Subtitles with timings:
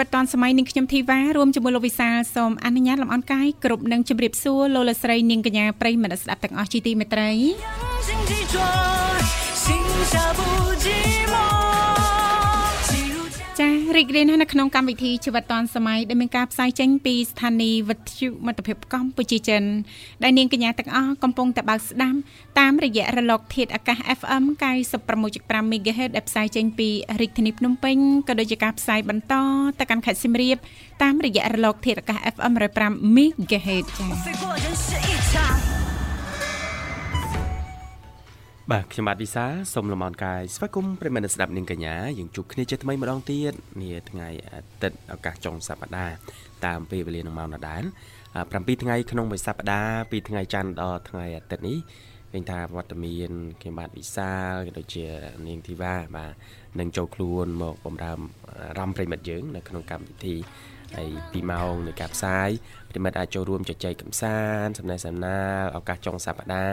[0.00, 7.30] វិធីជីវិតឌွန်សម័យនឹងខ្ញុំធីវ៉ារួមជាមួយលោកវិសាលសូមអនុញ្ញាតលំអរកាយគ្រប់នឹងជម្រាបសួរលោកលស្រីនាងកញ្ញាប្រិយមិត្តស្ដាប់ទាំងអស់ជាទីមេត្រី
[13.60, 19.62] ចារីករាយណាស់នៅក្នុងកម្មវិធីជីវិតឌွန်សម័យដែលមានការផ្សាយចេញពីស្ថានីយ៍វិទ្យុមិត្តភាពកម្ពុជាចិន
[20.22, 22.18] ដែលនាងកញ្ញាទាំងអស់កំពុងតែបើកស្ដាប់
[22.58, 24.44] តាមរយៈរលក ធាតុអាកាស FM
[25.08, 26.88] 96.5 MHz ដែលផ្សាយចេញពី
[27.20, 27.96] រាជធានីភ្នំពេញ
[28.28, 29.34] ក៏ដូចជាការផ្សាយបន្ត
[29.78, 30.56] ទៅកាន់ខេត្តសៀមរាប
[31.02, 35.85] តាមរយៈរលក ធាតុអាកាស FM 105 MHz ចា៎
[38.72, 46.14] បាទខ្ញុំបាទវិសាសូមលំអរកាយស្វាគមន៍ប្រិមត្តស្ដាប់នាងកញ្ញាយើងជួបគ្នាជាថ្មីម្ដងទៀតនាថ្ងៃអាទិត្យឱកាសចុងសប្ដាហ៍
[46.66, 47.82] តាមពេលវេលានឹងម៉ោងដដែល
[48.32, 51.78] 7ថ្ងៃក្នុងមួយសប្ដាហ៍ពីថ្ងៃច័ន្ទដល់ថ្ងៃអាទិត្យនេះ
[52.32, 55.06] ឃើញថាវត្តមានខ្ញុំបាទវិសាលក៏ដូចជា
[55.46, 56.32] នាងធីវ៉ាបាទ
[56.78, 58.12] នឹងចូលខ្លួនមកបំរើ
[58.60, 60.36] អារម្មណ៍ប្រិមិត្តយើងនៅក្នុងកម្មវិធី
[60.96, 62.50] ហើយ2ម៉ោងនៃការផ្សាយ
[62.96, 66.64] ប្រិមិត្តអាចចូលរួមជជែកកម្សាន្តសំណេះសំណាលឱកាសចុងសប្តា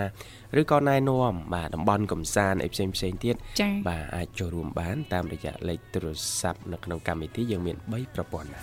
[0.54, 3.36] ហ៍ឬក៏ណែនាំបាទតំបន់កម្សាន្តអីផ្សេងផ្សេងទៀត
[3.88, 6.08] បាទអាចចូលរួមបានតាមរយៈលេខទូរ
[6.40, 8.60] ស័ព្ទនៅក្នុងកម្មវិធីយើងមាន3ប្រព័ន្ធណា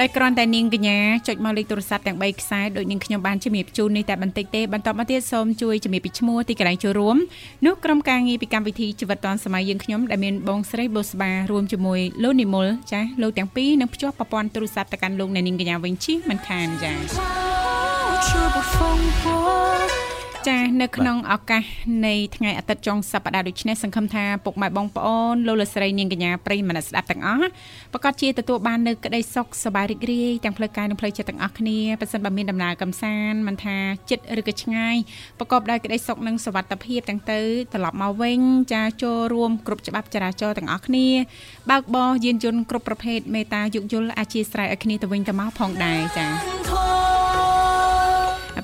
[0.00, 0.98] ដោយគ្រាន់តែនាងកញ្ញា
[1.28, 7.16] ចុចមកលេខទូរស័ព្ទទាំង3ខ្សែដោយនាងខ្ញុំបានជំរាបជូននេះតែបន្តិចទេបន្តមកទៀតសូមជួយជំរាបពីឈ្មោះទីកន្លែងចូលរួម
[7.66, 16.94] នោះក្រុមការងារពីកម្មវិធីជីវិតឌွန်សម័យយើងខ្ញុំដែលមានបងស្រីបូស្បារួមជាមួយលោកនិមលចាស់លោកទាំងពីរនឹងភ្ជាប់ប្រព័ន្ធទូរស័ព្ទទៅកាន់លោកអ្នកនាងកញ្ញាវិញជិះមិនខានចា
[20.48, 21.64] ចានៅក្នុងឱកាស
[22.06, 27.48] នៃថ្ងៃអាទិត្យចុងសប្តាហ៍ដូចនេះសង្ឃឹមថាពុកម៉ែបងប្អូនលោកលស្រីនាងកញ្ញាប្រិយមិត្តស្ដាប់ទាំងអស់
[27.92, 33.76] ប្រកាសជាទទួលបាននៅក្តីសុខសប្បាយរីករាយទាំងផ្លូវកាយនិងផ្លូវចិត្តទាំងអស់គ្នាប៉ះសិនបើមានដំណើរកំសាន្តមិនថា
[34.10, 34.96] ចិត្តឬក៏ឆ្ងាយ
[35.38, 37.40] ប្រកបដោយក្តីសុខនិងសុវត្ថិភាពទាំងទៅ
[37.74, 38.38] ត្រឡប់មកវិញ
[38.72, 41.06] ចាចូលរួមគ្រប់ច្បាប់ចរាចរណ៍ទាំងអស់គ្នា
[41.70, 47.17] បើកបរយានយន្តគ្រប់ប្រភេទមេត្តាយោគយល់អធិស្ឋានឲ្យគ្នាទៅវិញទៅមកផងដែរចា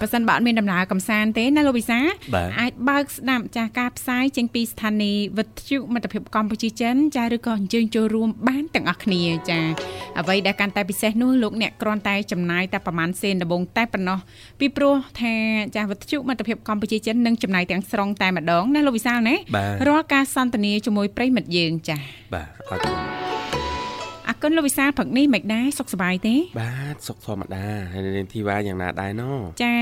[0.00, 1.98] បើសិនបើអត់មានដំណើរកំសាន្តទេណាលោកវិសា
[2.60, 9.60] អាចបើកស្ដាប់ចាស់ការផ្សាយចេញពីស្ថានីយ៍វិទ្យុមិត្តភាពកម្ពុជាចិនចាឬក៏អញ្ជើញចូលរួមបានទាំងអស់គ្នាចា
[10.20, 14.18] អ្វីដែលកាន់តែពិសេសនោះលោកអ្នកគ្រាន់តែចំណាយតែប្រហែលសេនដំបងតែប៉ុណ្ណោះ
[14.60, 15.34] ពីព្រោះថា
[15.74, 19.36] ចាស់វិទ្យុមិត្តភាពកម្ពុជាចិននឹងចំណាយទាំងស្រុងតែម្ដងណាលោកវិសាលណា
[19.88, 21.96] រាល់ការសន្ទនាជាមួយប្រិមិត្តយើងចា
[22.34, 22.90] បាទអរគុ
[23.20, 23.23] ណ
[24.44, 29.30] អរគុណលោកវិសាលព្រឹកនេះមិនដែរសុខសប្បាយទេបាទសុខធម្មតាហើយនាងធីវ៉ាយ៉ាងណាដែរណូ
[29.64, 29.76] ចា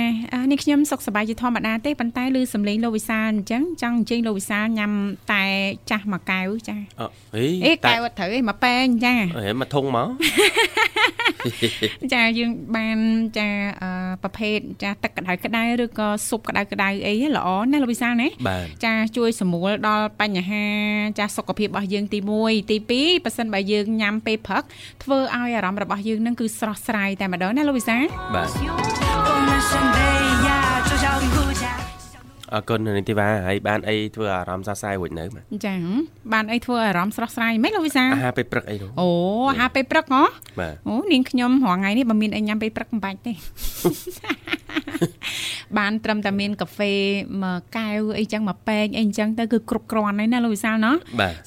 [0.51, 4.93] នេះខ្ញុំសុខសប្បាយជាធម្មតាទេប៉ុន្តែឮសំឡេងលោកវិសាលអញ្ចឹងចង់អញ្ជើញលោកវិសាលញ៉ាំ
[5.33, 5.45] តែ
[5.91, 7.03] ចាស់មួយកែវចាអ
[7.37, 10.09] អីអេកែវត្រូវឯងមកប៉ែងចាអេមកធុងមក
[12.15, 12.99] ចាយើងបាន
[13.39, 13.49] ចា
[14.23, 18.29] ប្រភេទចាទឹកក្តៅក្តៅឬក៏ស៊ុបក្តៅក្តៅអីល្អណាលោកវិសាលណា
[18.85, 20.65] ចាជួយសម្រួលដល់បញ្ហា
[21.19, 24.65] ចាសុខភាពរបស់យើងទី1ទី2ប៉ះសិនបើយើងញ៉ាំពេលព្រឹក
[25.03, 27.97] ធ្វើឲ្យអារម្មណ៍របស់យើងនឹងគឺស្រស់ស្រាយតែម្ដងណាលោកវិសា
[28.35, 28.45] បា
[30.11, 30.12] ទ
[32.55, 35.25] អរគុណនីតិវ៉ាហើយបានអីធ្វើអារម្មណ៍សរសើររួចនៅ
[35.67, 35.75] ចា
[36.33, 39.09] បានអីធ្វើអារម្មណ៍ស្រស់ស្រាយមិនលោកវិសាអាហារពេលព្រឹកអីនោះអូ
[39.51, 40.23] អាហារពេលព្រឹកហ៎
[40.89, 43.33] អូនាងខ្ញុំរាល់ថ្ងៃនេះបើមានអីញ៉ាំពេលព្រឹកមិនបាច់ទេ
[45.79, 46.93] បានត្រឹមតែមានកាហ្វេ
[47.43, 50.95] មួយកែវអីចឹងមួយពេងអីចឹងទៅគឺគ្រប់គ្រាន់ហើយណាលោកវិសាលណោះ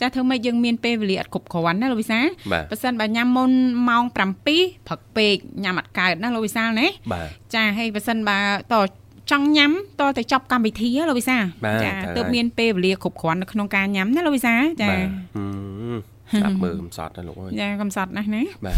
[0.01, 2.25] ចាធ្វើម៉េចយើងមានពេលវេលាអត់គ្រប់គ្រាន់ណាលោកវិសាល
[2.71, 3.51] បើសិនបើញ៉ាំមុន
[3.89, 4.31] ម៉ោង7ព្រឹក
[5.17, 6.87] ពេកញ៉ាំអត់កើតណាលោកវិសាលណា
[7.55, 8.39] ចាហើយបើសិនបើ
[8.73, 8.75] ត
[9.31, 11.37] ចង់ញ៉ាំតទៅចប់កម្មវិធីលោកវិសា
[11.83, 14.91] ចាទើបមានពេលវេលាគ្រប់គ្រាន់នៅក្នុងការញ៉ាំណាលោកវិសាចា
[16.33, 18.75] ស្ដាប់មើលកំសត់ណាលោកអើយចាកំសត់ណាស់ណាបាទ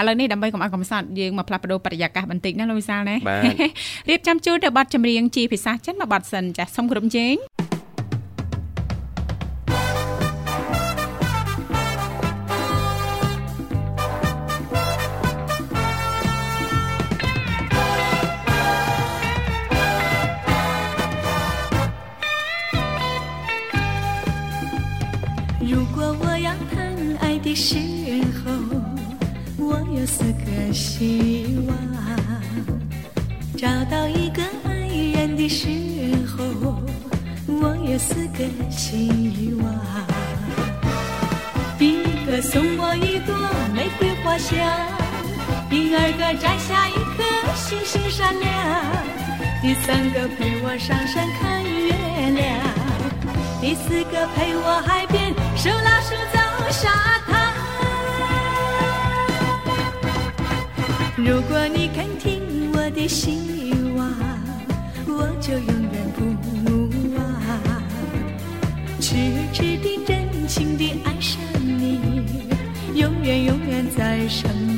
[0.00, 3.44] ឥឡូវនេះដើម្បីកុំឲ្យកំសត់យើងមកផ្លាស់ប្ដូរបរិយាកាសបន្តិចណាលោកវិសាលណាបាទ
[4.08, 7.34] រៀបចំជូនទៅប័ណ្ណចម្រៀងជាភាសាចិនមួយប័ណ្ណសិនចាសូមគ្រប់ជេង
[49.84, 51.92] 三个陪我上山看月
[52.30, 52.46] 亮，
[53.60, 56.38] 第四个陪我海边手拉手走
[56.70, 56.88] 沙
[57.26, 57.52] 滩。
[61.16, 64.08] 如果你肯听我的希望，
[65.08, 66.24] 我就永远不
[67.16, 67.20] 忘，
[69.00, 69.16] 痴
[69.52, 72.46] 痴的、真情的爱上你，
[72.94, 74.71] 永远永远在身旁。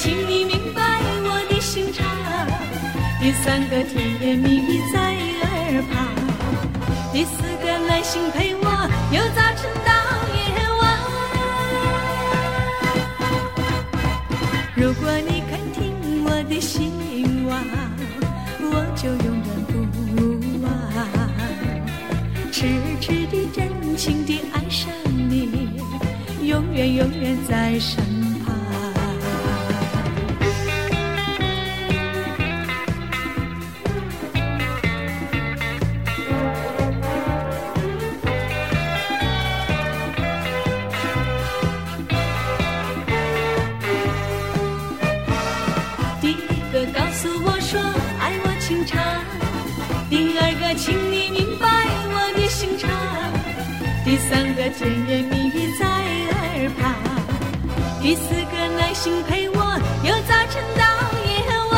[0.00, 0.80] 请你明白
[1.24, 2.06] 我的心肠，
[3.20, 6.06] 第三个甜言蜜语在耳旁，
[7.12, 8.62] 第四个耐心陪我
[9.10, 9.90] 由早晨到
[10.36, 10.38] 夜
[10.78, 10.82] 晚。
[14.76, 15.76] 如果你肯听
[16.24, 16.92] 我的心。
[18.70, 19.72] 我就永远不
[20.62, 20.66] 忘，
[22.52, 22.56] 痴
[23.00, 23.56] 痴的、真
[23.96, 25.80] 情的爱上你，
[26.46, 28.04] 永远永远在身
[54.70, 56.94] 甜言蜜语在耳旁，
[58.02, 59.56] 第四个耐心陪我
[60.04, 60.82] 由早晨到
[61.24, 61.30] 夜
[61.72, 61.74] 晚。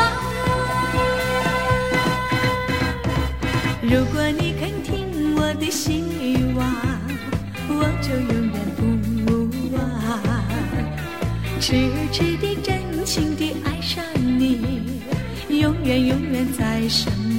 [3.82, 4.90] 如果你肯听
[5.37, 6.02] 我的希
[6.56, 6.60] 望，
[7.69, 8.81] 我就永远不
[9.76, 9.78] 忘，
[11.60, 11.69] 痴
[12.10, 15.00] 痴的、真情的爱上你，
[15.48, 17.29] 永远永远在身旁。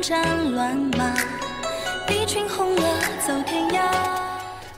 [0.00, 0.10] 斩
[0.54, 0.58] 乱
[0.98, 1.00] 麻，
[2.08, 2.82] 一群红了
[3.26, 3.78] 走天涯。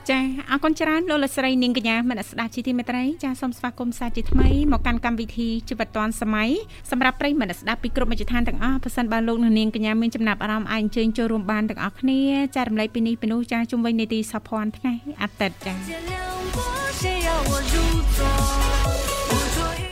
[0.09, 0.19] ចា
[0.49, 6.49] អរគុណច្រើនលោកលស្រីនាងកញ្ញាមនស្ដាប់ជាទីមេត្រីចាសូមស្វាគមន៍សាជាថ្មីមកកាន់កម្មវិធីជីវិតឌွန်សម័យ
[6.91, 12.21] សម្រាប់ប្រិយមិត្តស្ដាប់ពីគ្រប់មជ្ឈដ្ឋានទាំងអស់ប៉ះសិនបើលោកនាងកញ្ញាមានចំណាប់អារម្មណ៍អាចអញ្ជើញចូលរួមបានទាំងអស់គ្នា
[12.55, 15.73] ចារំលែកពីនេះពីនោះចាជុំវិញនីតិសភ័ណ្ឌថ្ងៃអាទិត្យចា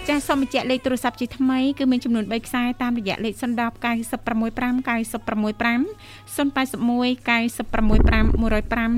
[0.08, 3.44] ចាសសូមបញ្ជាក់លេខទូរស័ព្ទជាថ្មីគឺមានចំនួន3ខ្សែតាមរយៈលេខ010 965
[4.88, 5.82] 965
[6.34, 6.38] 081 965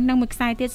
[0.00, 0.74] 105និងមួយខ្សែទៀត097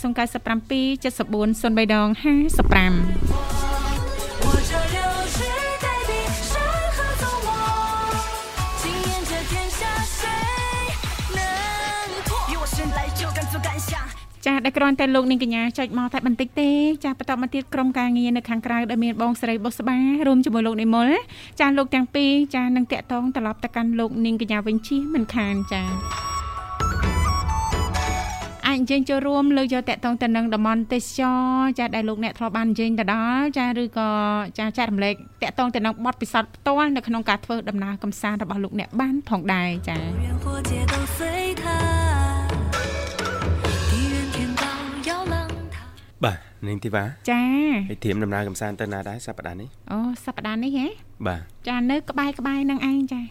[14.45, 16.71] ចាដែលគ្រាន់តែលោកនាងកញ្ញាចុចមកតែបន្តិចទេ
[17.05, 21.09] ចាបន្តមកទៀតក្រុមការងារនៅខាងក្រៅដែលមានបងស្រីបុស្បារួមជាមួយលោកនិមល
[21.59, 25.83] ចាលោកទាំងពីរចានឹងតាក់ទងត្រឡប់ទៅកាន់លោកនាងកញ្ញាវិញជិះមិនខានចា
[28.67, 31.37] អាចអញ្ជើញចូលរួមលើកយកតកតងទៅនឹងតំបន់ទេសចរ
[31.79, 34.09] ចាដែលលោកអ្នកធ្លាប់បានអញ្ជើញទៅដល់ចាឬក៏
[34.59, 39.97] ចាចែករំលែកតកតងទៅនឹងបទពិសោធន៍ផ្ទាល់នៅក្នុងការធ្វើដំណើរកំសាន្តរបស់លោកអ្នកបានផងដែរចា
[46.67, 47.41] នាងធីវ៉ាចា
[47.89, 50.87] ហើយធៀមដំណើរកំសាន្តទៅណាដែរសប្តាហ៍នេះអូសប្តាហ៍នេះហ៎
[51.27, 53.21] បាទចានៅក្បែរក្បែរនឹងឯងចា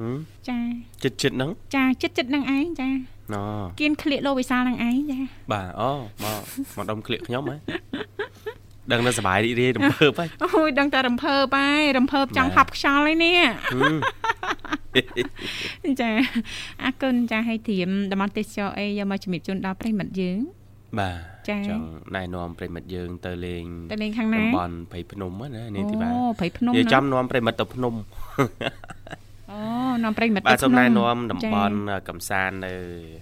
[0.00, 0.18] ហឹម
[0.48, 0.58] ចា
[1.04, 2.88] ចិត្តចិត្តហ្នឹងចាចិត្តចិត្តនឹងឯងចា
[3.34, 3.36] ណ
[3.80, 5.18] គៀនក្លៀកលោកវិសាលនឹងឯងចា
[5.52, 5.90] បាទអូ
[6.22, 6.40] មក
[6.76, 7.56] មកដុំក្លៀកខ្ញុំហ៎
[8.92, 13.34] ដឹងតែសប្បាយរីករាយរំភើបហើយអូយដឹងតែរំភើបហើយរំភើបចង់បាទហប់ខ្យល់ហើយនេះ
[13.72, 16.10] ហឹមចា
[16.84, 20.38] អរគុណចាឲ្យធៀមតំបន់ទេសចរអីយកមកជំរាបជូនដល់ប្រិយមិត្តយើង
[20.98, 21.16] បាទ
[21.48, 21.84] ចា៎ចង់
[22.16, 27.94] ណែនាំប្រិមិត្តយើងទៅលេងទៅលេងខាងណាតំបន់ព្រៃភ្នំហ្នឹងណានាងធីវ៉ាអូព្រៃភ្នំនិយាយណាចំនាំប្រិមិត្តទៅភ្នំ
[29.52, 29.60] អូ
[30.04, 31.76] នាំប្រិយមិត្តបាទសូមណែភ្នាំតំចាបន់
[32.08, 32.72] កំសាន្តនៅ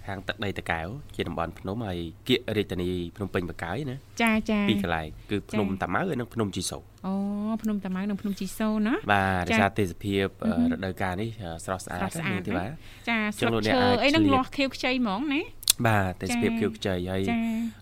[0.08, 1.98] ហាងទឹកដីតកែវជាតំបន់ភ្នំហើយ
[2.28, 7.14] គៀករាជធានីភ្នំពេញបកាយណាចាចាពីរកន្លែងគឺភ្នំចា៎តាម៉ៅហើយនិងភ្នំជីសូរអូ
[7.62, 12.66] ភ្នំតាម៉ៅនិងភ្នំជីសូណាបាទដោយចា៎សារទេសភាពអឺអឺហឹមរដូវកាលនេះអឺស្រស់ស្អាតស្រស់ស្អាតនាងធីវ៉ា
[13.08, 15.40] ចាចឹស្លឹកងលោកអ្នកឈើអាចអីហ្នឹងឆ្លៀតលាស់ខៀវខ្ចីហ្មងណា
[15.86, 17.36] បាទទេសភាពចា៎ខៀវខ្ចីហើយចា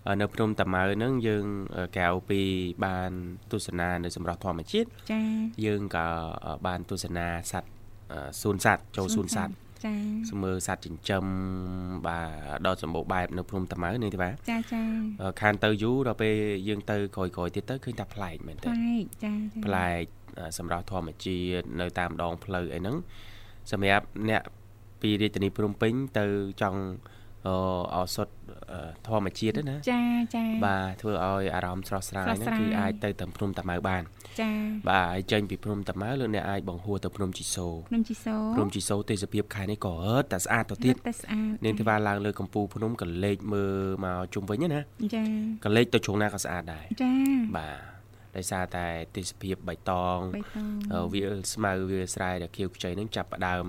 [0.07, 1.45] អឺនៅភ្នំតាម៉ៅហ្នឹងយើង
[1.77, 2.41] អឺក្រៅពី
[2.85, 3.11] បាន
[3.51, 5.21] ទស្សនានៅសម្រស់ធម្មជាតិចា
[5.65, 6.07] យើងក៏
[6.45, 7.69] អឺបានទស្សនាសត្វ
[8.11, 9.53] អឺសួនសត្វចូលសួនសត្វ
[9.85, 9.93] ចា
[10.31, 11.25] ស្មើសត្វចិញ្ចឹម
[12.07, 14.81] បាទដ៏សម្បូរបែបនៅភ្នំតាម៉ៅនេះទេបាទចាចា
[15.21, 16.33] អឺខានទៅយូរដល់ពេល
[16.67, 20.03] យើងទៅក្រោយៗទៀតទៅឃើញថាប្លែកមែនប្ទេលែកចាចាប្លែក
[20.39, 22.97] អឺសម្រាប់ធម្មជាតិនៅតាមដងផ្លូវអីហ្នឹង
[23.71, 24.41] សម្រាប់អ្នក
[25.01, 26.25] ពីរាជធានីភ្នំពេញទៅ
[26.61, 26.81] ចង់
[27.47, 27.49] អ
[27.95, 28.27] អសុត
[28.71, 30.01] អឺធម្មជាតិហ្នឹងណាចា
[30.35, 34.03] ចាបាទធ្វើឲ្យអារម្មណ៍ស្រស់ស្រាយស្រស់ហ្នឹងស្រាយគឺអាចទៅតាមភ្នំតាម៉ៅបាន
[34.41, 34.51] ចា
[34.89, 43.75] បាទហើយចេញពីភ្នំតាម៉ៅលោកអ្នកអាចបង្ហួរទៅភ្នំជីសូរភ្នំជីសូភ្នំជីសូរទេសភាពខេត្តនេះក៏អឺតតែស្អាតទៅទៀតតែស្អាតនាងធីវ៉ាឡើងលើកំពូលភ្នំក៏លេចមើល
[44.05, 44.81] មកជុំវិញណា
[45.15, 45.23] ចា
[45.65, 47.13] ក៏លេចទៅជ្រុងណាក៏ស្អាតដែរចា
[47.57, 47.97] បាទ
[48.35, 53.65] ដោយសារតែទេសភាពបៃតងបៃតងអឺវាលស្មៅវាលស្រែដែលខៀវខ្ចីហ្នឹងចាប់ផ្ដើម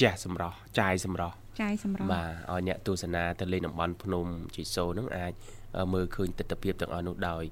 [0.00, 5.32] ជះសម្រស់ចាយសម្រស់ ចាយសម្រាប់បាទឲ្យអ្នកទស្សនាទៅលេងតំបន់ភ្នំជីសូរហ្នឹងអាច
[5.76, 7.44] អឺមើលឃើញទស្សនវិជ្ជាទាំងអស់នោះដោយ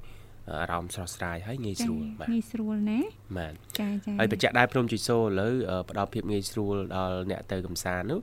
[0.50, 3.00] អារម្មណ៍ស្រស់ស្រាយហើយងាយស្រួលបាទងាយស្រួលណា
[3.36, 8.20] បាទចាចាហើយបញ្ជាក់ដែរភ្នំជីសូរឥឡូវអឺផ្ដល់ភាពងាយស្រួលដល់អ្នកទៅកំសាន្តនោះ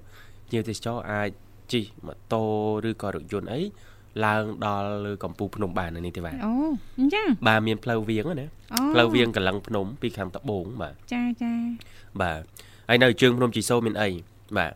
[0.47, 1.29] ភ្ញៀវទេសចរអាច
[1.73, 2.43] ជិះម៉ូតូ
[2.89, 3.61] ឬក៏រថយន្តអី
[4.25, 6.53] ឡើងដល់លើកំពូលភ្នំបាននៅនេះទេបាទអូ
[6.99, 11.53] អញ្ចឹងបាទមានផ្លូវវាងណាអូផ្លូវវាងកលឹងភ្នំពីខាងត្បូងបាទចាចា
[12.21, 12.41] បាទ
[12.89, 14.09] ហើយនៅជើងភ្នំជីសូរមានអី
[14.57, 14.73] បាទ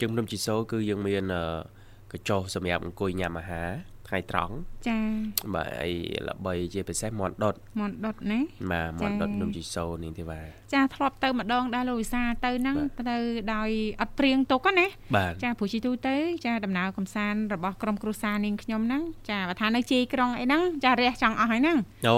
[0.00, 1.42] ជើងភ្នំជីសូរគឺយើងមានអឺ
[2.12, 3.70] កញ្ចុះសម្រាប់អង្គុយញ៉ាំអាហារ
[4.08, 4.54] ថ្ងៃត្រង់
[4.88, 4.98] ចា
[5.54, 5.92] បាទហើយ
[6.28, 13.18] ល្បីជាពិសេសមាន់ដុតមន់ដុតណាបាទមាន់ដុតចា៎ភ្នំជីសូរនេះទេបាទចាធ្លាប់ទៅម្ដងដែរលោកវិសាលទៅហ្នឹងបាទទៅ
[13.54, 13.68] ដោយ
[14.00, 14.86] អត់ព្រៀងទុកណា
[15.16, 22.16] បាទចាព្រោះជីទូទៅចាដំណើរកំសាន្តរបស់ក្រុមគ្រួសារនាងខ្ញុំហ្នឹងចាបើថានៅជ័យក្រុងអីហ្នឹងចារះចង់អស់ហើយហ្នឹងអូ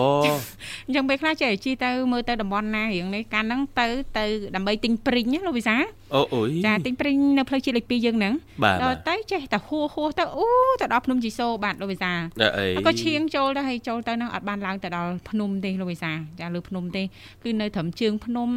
[0.87, 4.25] អញ្ចឹងពេលខ្លះចេះជីទៅមើលទៅតំបន់ណារៀងនេះកាលហ្នឹងទៅទៅ
[4.57, 5.83] ដើម្បីទិញព្រីងណាលោកវិសាល
[6.15, 8.35] អូអុយចាទិញព្រីងនៅផ្លូវជាតិលេខ2យើងហ្នឹង
[8.65, 10.47] បាទដល់បាទទៅចេះតែហួសហួសទៅអូ
[10.81, 17.03] ទៅដល់ភ្នំជីសូរបាទលោកវិសាលដល់អីហើយក៏ឈៀងចូលទៅហើយចូលទៅហ្នឹងអត់បានឡើងទៅដល់ភ្នំទេលោកវិសាចាលើភ្នំទេ
[17.45, 18.51] គឺនៅត្រឹមជើងភ្នំ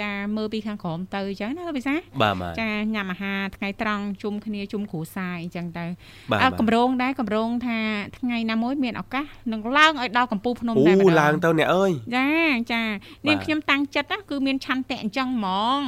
[0.00, 5.86] ចាមើលពីខាងក្រោមទៅអញ្ចឹងណាលោកវិសាបាទបាទចាញ៉ាំអាហារថ្ងៃត្រង់ជុំគ្នាជុំគ្រួសារអីចឹងទៅ
[6.30, 7.78] បាទអើបាទកម្រងដែរកម្រងថា
[8.18, 12.28] ថ្ងៃណាមួយមានឱកាសនឹងឡើងឲ្យដល់កំពូលភ្នំអូតែម្ដងឡើងទៅអ្នកអើយចា
[12.72, 12.82] ចា
[13.26, 15.46] បាទនាងខ្ញុំតាំងចិត្តណាគឺមានឆន្ទៈអញ្ចឹងហ្ម
[15.78, 15.80] ង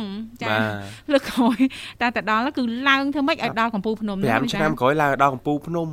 [0.43, 1.59] ចាបាទលើកក្រោយ
[2.01, 5.89] តែទៅដល់គឺឡើងធ្វើម៉េចឲ្យដល់កំពូលភ្នំហ្នឹង5ឆ្នាំក្រោយឡើងដល់កំពូលភ្នំ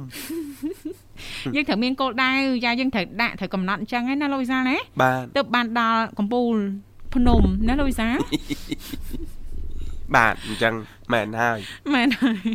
[1.55, 2.32] យើងត្រូវមានគោលដៅ
[2.65, 6.55] យ៉ាយើងត្រូវដាក់ត្រូវកំណត់អញ្ចឹងឯណាលោកវិសាលណាបាទទើបបានដល់កំពូល
[7.15, 8.17] ភ្នំណាលោកវិសាល
[10.15, 10.74] បាទអញ្ចឹង
[11.13, 11.60] មែនហើយ
[11.93, 12.48] មែនហើយ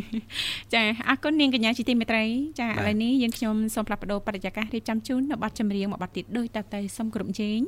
[0.73, 2.23] ចាអរគុណនាងកញ្ញាជាទីមេត្រី
[2.59, 7.59] ចាឥបាទឡូវនេះយើងខ្ញុំសូមផ្លាស់ប្ដូរបរិយាកាសរៀបចំជូននៅប័ណ្ណចម្រៀងមួយប័ណ្ណទៀតដូចតទៅសូមគ្រប់ជេង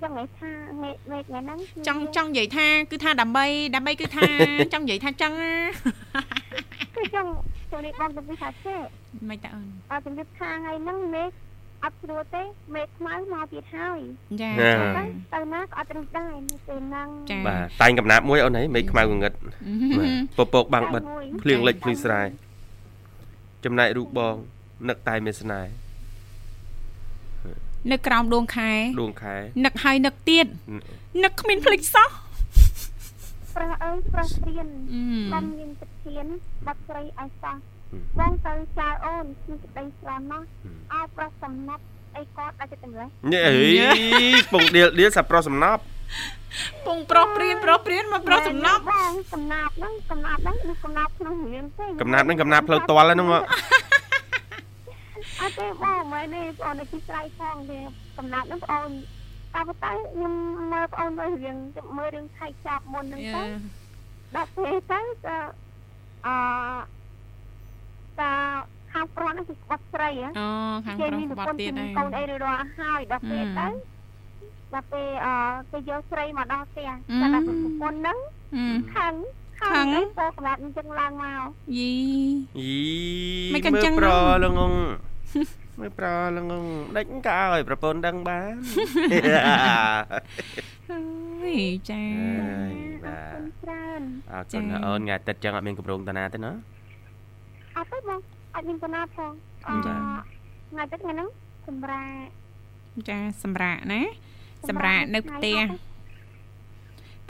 [0.00, 0.50] យ៉ាងម៉េចថា
[0.82, 4.26] មេមេថ្ងៃហ្នឹងគឺចង់ចង់និយាយថា គឺថាដើម្បីដើម្បីគឺថា
[4.72, 5.54] ចង់និយាយថាចឹងណា
[6.96, 7.30] គឺចង់
[7.70, 8.80] ចូលនេះបងទាំងពីរថាចេះ
[9.28, 11.30] មិនតើអូនអត់ជំរាបថាថ្ងៃហ្នឹងមេឃ
[11.84, 12.42] អត់ស្រួលទេ
[12.74, 14.00] មេឃខ្មៅមកទៀតហើយ
[14.40, 19.32] ចាណាចាទៅទៅណាក៏អត់រឹងដែរនៅពេលហ្នឹងចាបាទតែងកំណាប់មួយអូនហីមេឃខ្មៅងងឹត
[19.98, 21.02] បាទពពកបាំងបិទ
[21.42, 22.22] ភ្លៀងលិចភ្លឺស្រែ
[23.64, 24.34] ចំណែករូបបង
[24.88, 25.70] នឹកតែមានស្នេហ៍
[27.92, 28.72] នៅក្រោមដួងខែ
[29.02, 30.46] ដួងខែនឹកហើយនឹកទៀត
[31.24, 32.10] នឹកគ្មានភ្លេចសោះ
[33.56, 36.26] ប្រុសអើយប្រុសរៀនអឺបងមានទឹកធាន
[36.66, 37.79] បាត់ស្រីឲ្យសោះហឹម
[38.18, 40.42] បងទៅចៅអូនគឺក្តីស្រណោះ
[40.92, 41.82] អោប្រុសសំណប់
[42.16, 43.56] អីគាត់អាចទៅម្លេះញ៉េអី
[44.52, 45.82] ពងដៀលដៀលសាប្រុសសំណប់
[46.86, 53.42] ពងប្រុសព្រៀនប្រុសព្រៀនមកប្រុសសំណប់បងកំណាប់ហ្នឹងកំណាប់ហ្នឹងគឺកំណាប់ក្នុងរឿងទេកំណាប់ហ្នឹងកំណាប់ផ្លូវតល់ហ្នឹងមក
[55.40, 57.78] អត់ទេបងមើលនេះបងនៅទីស្រ័យផងទេ
[58.18, 58.88] កំណាប់ហ្នឹងបង
[59.54, 60.34] តែប៉ុន្តែខ្ញុំ
[60.72, 61.56] មើលបងមើលរឿង
[61.96, 63.42] មើលរឿងថៃចាប់មុនហ្នឹងទៅ
[64.34, 65.36] ដល់ពេលទៅក៏
[66.26, 66.99] អឺ
[68.20, 68.32] តា
[68.92, 70.48] ខាងប្រុសហ្នឹងគឺក្បត់ស្រីហ៎អូ
[70.86, 73.68] ខាងគេប្រុសមានក្បប្រត់ពន្ធទៀតហើមានកូនអីយរួចរាល់ហើយដល់ពេលអឺទៅ
[74.74, 75.34] ដល់ពេលអឺ
[75.70, 78.18] គេយកស្រីមកដល់ផ្ទះអឺតែដល់ប្រពន្ធហ្នឹង
[78.56, 78.64] អឺ
[78.94, 79.14] ខឹង
[79.60, 81.42] ខឹងអីពោកម្លាត់អញ្ចឹងឡើងមក
[81.76, 81.92] យី
[82.60, 82.78] យី
[83.54, 84.72] មិនកិនចឹងមើលប្រហ្នឹងលងង
[85.80, 86.64] មើលប្រលងង
[86.96, 88.54] ដេចក៏ឲ្យប្រពន្ធដឹងបាន
[90.90, 91.00] អើ
[91.52, 92.02] យចា
[92.42, 96.54] ហើយបាទអរគុណច្រើនអរចា៎គុណណាអូនថ្ងៃអាទិត្យចឹងអត់មានកម្រងតាណាទេណាអ
[97.82, 98.20] ត់ទេបង
[98.54, 99.32] អត់មានបណ្ណាផង
[99.68, 99.98] អឺចា៎
[100.70, 101.28] ថ្ងៃទឹកថ្ងៃហ្នឹង
[101.66, 102.28] សម្រាប់
[103.08, 104.02] ចាសម្រាប់ណា
[104.68, 105.60] សម្រាប់នៅផ្ទះ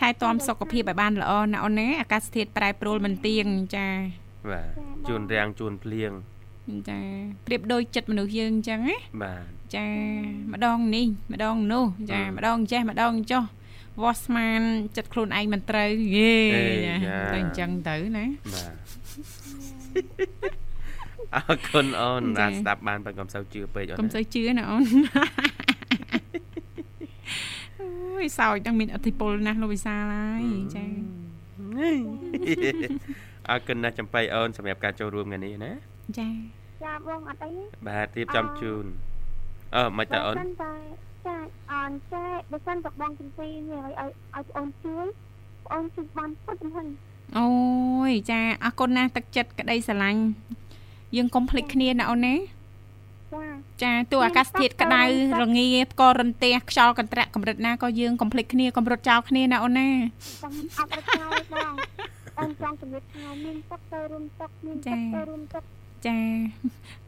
[0.00, 3.88] ថែទាំសុខភាពឲ្យបានល្អណាអូនណាអាកាសធាតុប្រែប្រួលមិនទៀងចា
[4.50, 4.66] បាទ
[5.08, 6.12] ជួនរាំងជួនភ្លៀង
[6.88, 7.00] ចា
[7.46, 9.42] ប្រៀបដូចចិត្តមនុស្សយើងអញ្ចឹងណាបាទ
[9.74, 9.86] ចា
[10.52, 13.42] ម្ដងនេះម្ដងនោះចាអឺម្ដងចេះម្ដងចុះ
[14.02, 14.60] វាស់ស្មាន
[14.96, 18.24] ចិត្តខ្លួនឯងមិនត្រូវយេអេចាយ៉ាតែអញ្ចឹងទៅណា
[18.54, 18.74] បាទ
[21.34, 24.84] អរគុណអូនចា៎បាទស្ដាប់បានប៉ុន្តែកុំសូវជឿពេកអូនកុំណាសូវជឿណាអូន
[27.80, 30.42] អូយសោចទាំងមានអធិពលណាស់លោកវិសាលហើយ
[30.76, 30.84] ចា
[33.48, 35.72] អរគុណណាស់ចំបៃអូនសម្រាប់ការចូលរួមថ្ងៃនេះណា
[36.18, 36.28] ចា
[36.84, 38.84] ចាបងអត់អីទេបាទរៀបចំជូន
[39.76, 40.74] អឺមិនតើអូនបើសិតែ
[41.26, 41.36] ចា
[41.72, 45.06] អនចាបើសិនតែបងជំទីនេះឲ្យឲ្យឲ្យបងអូនជួយ
[45.64, 46.86] បងអូនជួយបានពុតចំហឹង
[47.38, 47.48] អូ
[48.10, 50.22] យចាអរគុណណាស់ទឹកចិត្តក្តីស្រឡាញ់
[51.16, 52.34] យើងកុំភ្លេចគ្នាណាអូនណា
[53.34, 53.44] ចា
[53.82, 55.02] ចាទោះអាកាសធាតុក្តៅ
[55.40, 59.88] រងាផ្គររន្ទះខ្យល់កន្ត្រាក់កម្រិតណាក៏យើងកុំភ្លេចគ្នាកុំរត់ចោលគ្នាណាអូនណា
[60.42, 61.74] ចាំអត់រត់ចោលបង
[62.38, 65.62] អូនចង់ជំរាបថាមានទុកទៅរួមទុកមានទុកទៅរួមទុក
[66.06, 66.18] ចា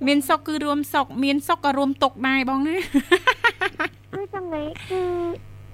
[0.06, 2.76] មានសុខគឺរួមសុខមានសុខក៏រួមទុកដែរបងណា
[4.12, 5.02] គឺចឹងនេះគឺ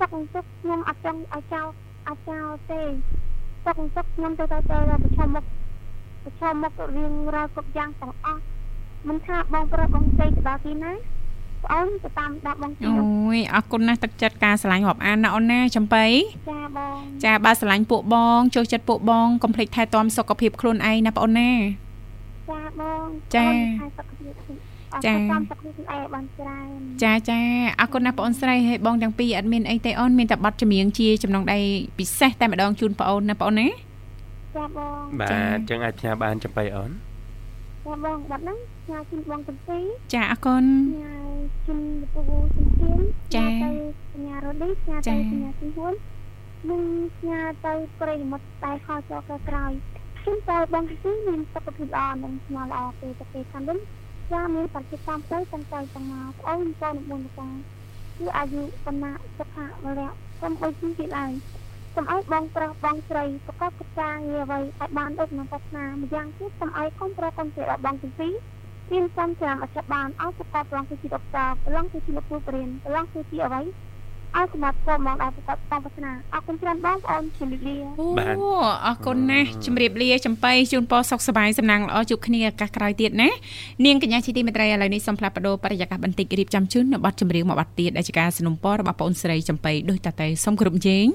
[0.01, 1.67] ទុកទុកខ្ញុំអត់ចង់ឲ្យចោល
[2.09, 2.83] អត់ចោលទេ
[3.67, 5.45] ទុកទុកខ្ញុំទៅទៅទៅប្រឈមមុខ
[6.25, 8.43] ប្រឈមមុខរៀងរាល់គ្រប់យ៉ាងទាំងអស់
[9.09, 10.93] មិនថាបងប្រុសបងស្រីទៅដល់ទីណា
[11.63, 16.05] បងអូនទៅតាមដាក់បងជឿអូយអរគុណណាស់ទឹកចិត្តការស្រឡាញ់រាប់អានណាអូនណាចំបៃ
[16.51, 21.53] ចាបងចាបើស្រឡាញ់ពួកបងចូលចិត្តពួកបងកុំភ្លេចថែទាំសុខភាពខ្លួនឯងណាបងអូនណា
[22.51, 24.68] ចាបងចាអូនខែសុខភាពអត់
[25.07, 26.69] ចាតាមសុខភាពខ្លួនឯងឲ្យបានច្រើន
[27.03, 27.39] ចាចា
[27.81, 31.59] អរគុណណាស់បងអូនស្រីហើយបងទាំងពីរអត់មានអីទេអូនមានតែប័ណ្ណចម្រៀងជាចំណងដៃ
[31.99, 33.69] ពិសេសតែម្ដងជូនបងអូនណាបងអូនណា
[34.57, 36.91] ចាបងបាទចា៎អញ្ចឹងអាចផ្ញើបានចំបៃអូន
[37.87, 38.59] ចាបងបាត់ហ្នឹង
[38.91, 40.65] ញ៉ាជិនបងទាំងពីរចាអរគុណ
[40.99, 41.17] ញ៉ា
[41.67, 41.81] ជិន
[42.13, 42.23] ពូ
[42.57, 43.01] ជំទាន
[43.37, 43.71] ចា៎ញ៉ា
[44.13, 45.93] ទៅញ៉ារ៉ូឌីញ៉ាចា៎ទៅញ៉ាជំនួន
[46.71, 46.83] និង
[47.29, 49.73] ញ៉ាទៅប្រិយមិត្តតែខោចោក្រក្រោយ
[50.25, 53.79] ជិនតើបងទាំងពីរមានសុខភាពល្អនិងស្មារតីល្អពេលទៅពេលខាងនេះ
[54.33, 57.49] ចាមានបច្ចុប្បន្នទៅទាំងទៅទាំងមកអូនបងមុនតា
[58.19, 61.33] គឺអាយុបណ្ណាសុខៈវរៈខ្ញុំអុយជិនទៀតហើយ
[61.95, 68.35] សូមឲ្យបងប្រុសបងស្រីប្រកបកិច្ចការងារអ្វីឲ្យបានដូចក្នុងប្រាថ្នាម្យ៉ាងទៀតសូមឲ្យកូនប្រុសកូនស្រីរបស់បងទាំងពីរ
[68.93, 73.63] មានសំចាំអត្ថបានអស់ប្រកបប្រងគឺជាដុកទ័រប្រឡងគឺជាលោកគ្រូបរៀនប្រឡងគឺជាអ្វី
[74.38, 78.36] ឲ្យសម្រាប់ពលមកដល់ប្រកបតាមសាសនាអរគុណច្រើនបងប្អូនជំរាបលា អូ បាទ
[78.86, 83.30] អរគុណណាស់ជំរាបលាចំបៃជូនពរសុខសប្បាយសំណាងល្អជួបគ្នាឱកាសក្រោយទៀតណា
[83.86, 91.08] នាងកញ្ញាជីទីមេត្រីឥឡូវនេះសូមផ្លាស់ប្ដូរបរិយាកាសបន្តិចរៀបចំជូននៅប័ណ្ណចម្រៀងមួយប័ណ្ណទៀតដែលជាការสนับสนุนរបស់បងអូនស្រីចំបៃដូចតតែសូមគ្រប់ជេង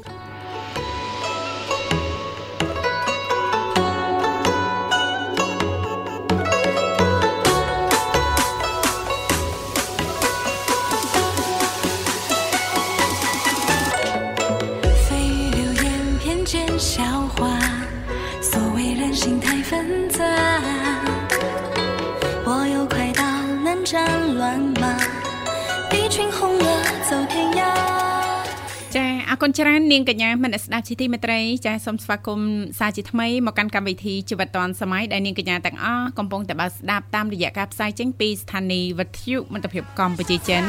[29.45, 40.63] គុណច្រើននាងកញ្ញាមនស្ដាប់ជីទីមេត្រីចាសូមស្វាគមន៍សាជាថ្មីមកកាន់កម្មវិធីជីវិតឌွန်សម័យដែលនាងកញ្ញាទាំងអស់កំពុងតែបើស្ដាប់តាមរយៈការផ្សាយចេញពីស្ថានីយ៍វិទ្យុមិត្តភាពកម្ពុជាចិន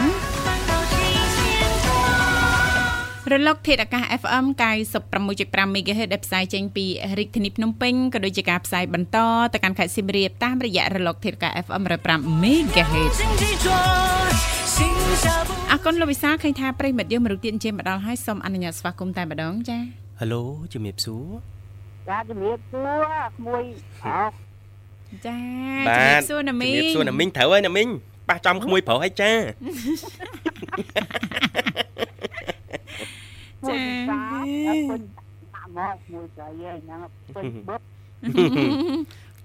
[3.33, 4.45] រលកធាតុអាកាស FM
[5.11, 6.87] 96.5 MHz ដែលផ្សាយចេញពី
[7.19, 9.19] រាជធានីភ្នំពេញក៏ដូចជាការផ្សាយបន្ត
[9.53, 13.17] ទៅកាន់ខេត្តសៀមរាបតាមរយៈរលកធាតុអាកាស FM 105 MHz
[15.71, 19.79] អរគុណលោកវិសាលឃើញថាប្រិមិត្តយើងមរុទានជាមកដល់ហើយសូមអនុញ្ញាតស្វាគមន៍តែម្ដងចា
[20.21, 21.27] ហេឡូជំរាបសួរ
[22.09, 23.63] ចាជំរាបសួរក្មួយ
[24.05, 24.23] អោ
[25.27, 25.37] ចា
[25.87, 27.89] ជំបារាទបសួរណាមីជំរាបសួរណាមីងត្រូវហើយណាមីង
[28.29, 29.33] ប៉ះចំក្មួយប្រុសហើយចា
[33.65, 35.03] មួយសាអត់ពេញ
[35.55, 37.01] ដាក់មកមួយស្រីហ្នឹង
[37.35, 37.81] ពេញបឹប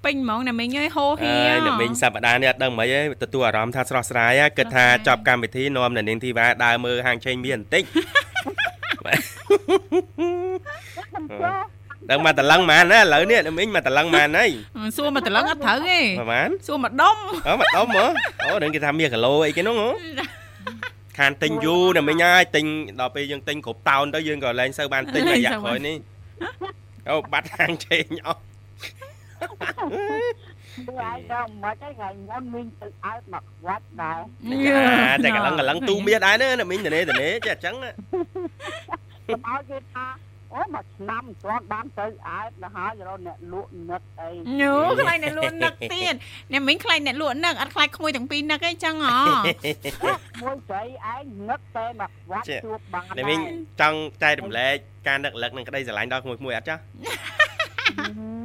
[0.05, 11.53] ពេញហ្មងណាមីងអើយហូហៀអើយណាមីងសប្តាហ៍នេះអត់ដឹងមិនអីទទួលអារម្មណ៍ថាស្រស់ស្រាយហ่ะគិតថាចប់កម្មវិធីនាំនៅនាងធីវ៉ាដើរមើលហាងឆេងមានបន្តិចខ្ញុំចុះ
[12.11, 14.49] ដឹងមកតឡឹងម៉ានណាឥឡូវនេះណាមីងមកតឡឹងម៉ានហើយ
[14.97, 18.05] សួរមកតឡឹងអត់ត្រូវទេប្រហែលសួរមកដុំអូមកដុំហ៎
[18.45, 19.89] អូដឹងគេថាមានគីឡូអីគេនោះហ៎
[21.19, 22.65] ខានទិញយូរណាមីងហើយទិញ
[22.99, 25.97] ដល់ពេលយើងទិញគ្រប់តោនទៅយើងក៏លែងសូវបានទិញរយៈក្រោយនេះ
[27.09, 28.41] អូបាត់ហាងឆេងអស់
[29.39, 34.19] មើលឯងដល់មិនអីថ្ងៃមុនមីងទៅអើតមកវត្តដែរ
[34.67, 37.91] ចាតែកន្លងកន្លងទូមានដែរណាណាមីងតនេតនេចេះអញ្ចឹងណា
[39.25, 40.05] ខ្ញុំឲ្យគេថា
[40.53, 44.29] អូមកឆ្នាំមិនទាន់បានទៅអើតទៅហើយរកអ្នកលក់នឹកអី
[44.61, 46.15] ញូខ្លាញ់អ្នកលក់នឹកទៀត
[46.51, 49.13] អ្នកមីងខ្លាញ់អ្នកលក់នឹកអត់ខ្លាចក្មួយទាំងពីរនឹកអីចឹងហ៎
[50.41, 53.39] មួយស្រីឯងនឹកតែមកវត្តជួបបានណាមីង
[53.81, 54.75] ចង់ចែករំលែក
[55.07, 56.81] ការនឹកលឹកនឹងក្តីស្រឡាញ់ដល់ក្មួយមួយអត់ចាស់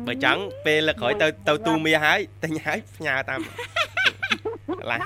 [0.06, 3.40] បើចង់ពេលលឹកក្រោយទៅទៅទូមាហើយទិញហើយផ្ញើតាម
[4.90, 5.00] ឡាន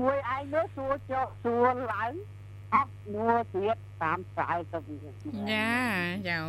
[0.00, 2.12] មួយឯងនោះសួរចុះសួរឡើង
[2.74, 5.70] អត់នួទៀតតាមស្រ័យទៅចា
[6.28, 6.40] ចៅ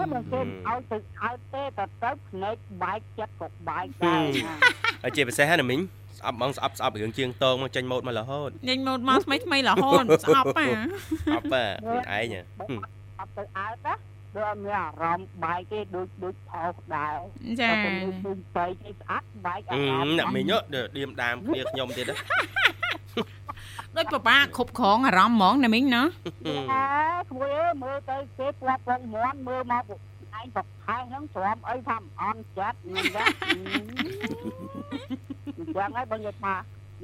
[0.00, 4.54] មិនមិនគេឲ្យទៅឲ្យទេតែទៅភ្នែកបែកចិត្តក៏បែកដែរណា
[5.02, 5.80] ហើយជាពិសេសណាមីង
[6.18, 10.68] ស្អប់បងស្អប់ស្អប់រឿងជាងតងមកចេញម៉ូតមករហូតញញម៉ូតមកថ្មីថ្មីរហូតស្អប់ហ่ะ
[11.24, 12.20] ស្អប់ហ่ะខ្លួនឯងហ៎
[13.20, 13.94] អត់ទៅអើតណា
[14.36, 17.16] ដូចអត់មានអារម្មណ៍បែកទេដូចដូចផោកដែរ
[17.60, 20.52] ចាតែទៅដូចស្បែកគេស្អាតបែកអាអឺរម្មណ៍ណាមីង
[20.96, 22.16] ឌៀមដាមគ្នាខ្ញុំទៀតណា
[23.96, 26.02] ដូចពិបាកគ្រប់គ្រងអារម្មណ៍ហ្មងណាមីងណា
[26.72, 26.84] អើ
[27.32, 30.00] គួយអើយមើលទៅគេពាត់ពងមន់មើលមកពួក
[30.38, 33.24] ឯងប្រខែហ្នឹងទ្រាំអីថាមិនអន់ចិត្តហ្នឹងចា
[35.58, 36.54] អញ្ចឹងហើយបើនិយាយថា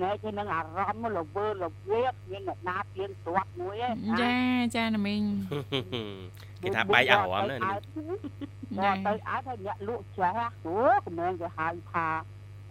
[0.00, 4.36] ណែគេនឹងអារម្មណ៍លវើលវាកមានអ្នកណាទៀងទាត់មួយឯងចា
[4.76, 5.22] ចាណាមីង
[6.62, 7.68] គេថាបែកអារម្មណ៍ណាទៅ
[8.79, 12.07] ចាទៅអើទៅអ្នកលក់ចេះអូកំមែងគេហៅថា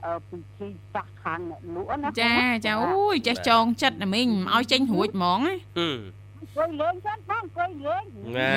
[0.06, 6.00] អឺពីជីសាស់ខាងអ្នកលក់ណាចាចាអូយចេះចងចិត្តណាមីងមិនឲ្យចេញរួចហ្មងណាហឹម
[6.40, 8.04] អង្គុយលេងសិនបងអង្គុយលេង
[8.38, 8.52] ណា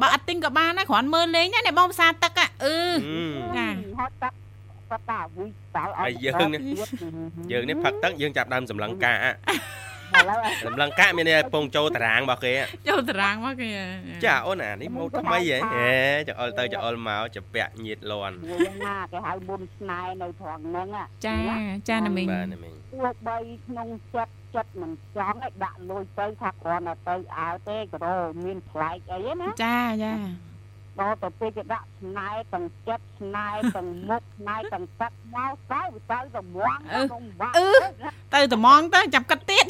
[0.00, 2.32] បើអត់ទិញក៏បានដែរគ្រាន់មើលលេងណាអ្នកបងផ្សារទឹក
[2.64, 3.66] អឺហឹមចា
[3.98, 4.30] ហត់តា
[4.90, 6.60] បតាវីតល់អហើយយើងនេះ
[7.52, 9.18] យើងនេះផឹកទឹកយើងចាប់ដើមសម្លឹងកាក
[10.14, 12.52] ឥឡូវសម្លឹងកាកមានន័យថាពងចូលតារាងរបស់គេ
[12.88, 13.70] ចូលតារាងមកគេ
[14.24, 15.96] ចាអូនអានេះម៉ូតថ្មីហ៎ហេ
[16.28, 21.36] ចអុលទៅចអុលមកចពាក់ញៀតលន់មួយណាគេហៅមុនស្នេហ៍នៅត្រង់ហ្នឹងណាចា
[21.88, 28.14] ចាណាមីងបាទណាមីងទោះបីក្នុងចិត្តចិត្តមិនចង់ឲ្យដាក់លុយទៅថាគ្រាន់តែទៅអើទេក៏
[28.44, 30.12] មានប្លែកអីណាចាចា
[31.00, 37.54] ដល់ទៅពេលគេដាក់ស្នែទាំងចិត្តស្នែទាំងមុខស្នែទាំងទឹកមកទៅវាទៅតែមងក្នុងបាក់
[38.34, 39.66] ទៅត្មងទៅចាប់កាត់ទៀត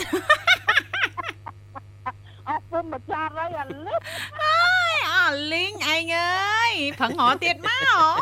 [2.49, 4.01] អស់ពុំម្ចាស់ហើយអាលឹក
[4.43, 5.19] អើយអ
[5.53, 8.19] លីងឯងអើយប្រឹងរកទៀតមក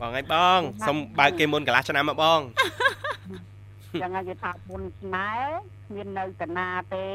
[0.00, 2.40] បងឯងបងសុំបើកគេមុនកន្លះឆ្នាំមកបង
[4.02, 5.30] ចឹងហើយគេថាមុនស្នែ
[5.86, 7.08] គ្មាននៅកណាទេ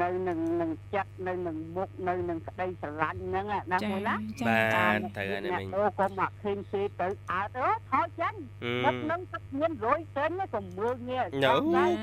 [0.00, 4.14] នៅនឹងនឹងចិត្តនៅនឹងមុខនៅនឹងក្តីស្រឡាញ់ហ្នឹងណាចាមួយណា
[4.48, 11.54] បាទទៅហើយណាមីងអូកុំអាឃើញស៊ីទៅអើទៅថយចេញអឺទឹកនឹងទឹកមានរយសេនកុំមើលងាយណូ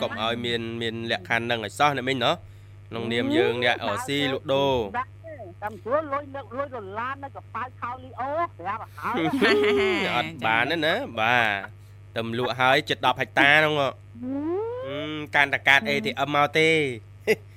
[0.02, 2.36] កុំឲ្យមានមានលក្ខខណ្ឌនឹងឲ្យសោះណាមីងណោះ
[2.90, 4.76] ក្នុងនាមយើងអ្នកអស៊ីលក់ដូរ
[5.64, 8.90] តាមជួលលុយលើកលុយដុល្លារនៅកប៉ៅខោលីអូប្រាប់ឲ្យ
[10.16, 13.88] អត់បានទេណាបាទតែលក់ហើយជិត10ហិកតាហ្នឹងហ៎
[14.88, 14.98] អឺ
[15.36, 16.70] កាន់តែកាត ATM មកទេ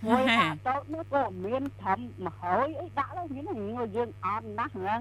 [0.06, 3.44] មួយដាក់តូចនោះក៏មានធំមហយអីដាក់ទៅមាន
[3.76, 5.00] ងយើងអន់ណាស់ហ្នឹង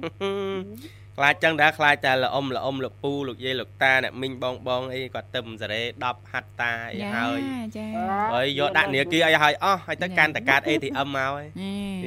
[1.17, 7.39] ខ្លាចចឹងដែរខ្លាចតែល្អុំល្អុំលោកពូលោកយាយលោកតាអ្នកមីងបងបងអីគាត់ទឹមសារ៉េ10ហាត់តាអីហើយ
[7.77, 7.85] ចា
[8.33, 11.47] ហើយយកដាក់នាគារអីឲ្យអស់ហើយទៅកាន់តែកាត ATM មកហើយ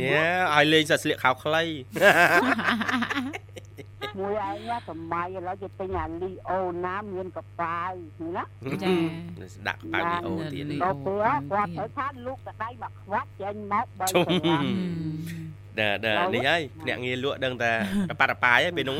[0.03, 1.63] យ៉ាឲ្យលេងសាស្លៀកខោខ្លី
[4.19, 7.93] មួយឯងណាសម័យឥឡូវគេទិញអាលីអូណាមានកប៉ាវ
[8.37, 8.43] ណា
[8.83, 8.93] ចា
[9.55, 14.27] ស្ដាក់ប៉ៅវីអូទៀតលីទៅពេលគាត់ត្រូវថាលោកកដៃមកខ្វាត់ចេញមកបើជុំ
[15.79, 17.71] ដើដើនេះហើយអ្នកងារលក់ដឹងតែ
[18.21, 18.97] ប៉ាត់ប៉ាយហើយពេលនោះ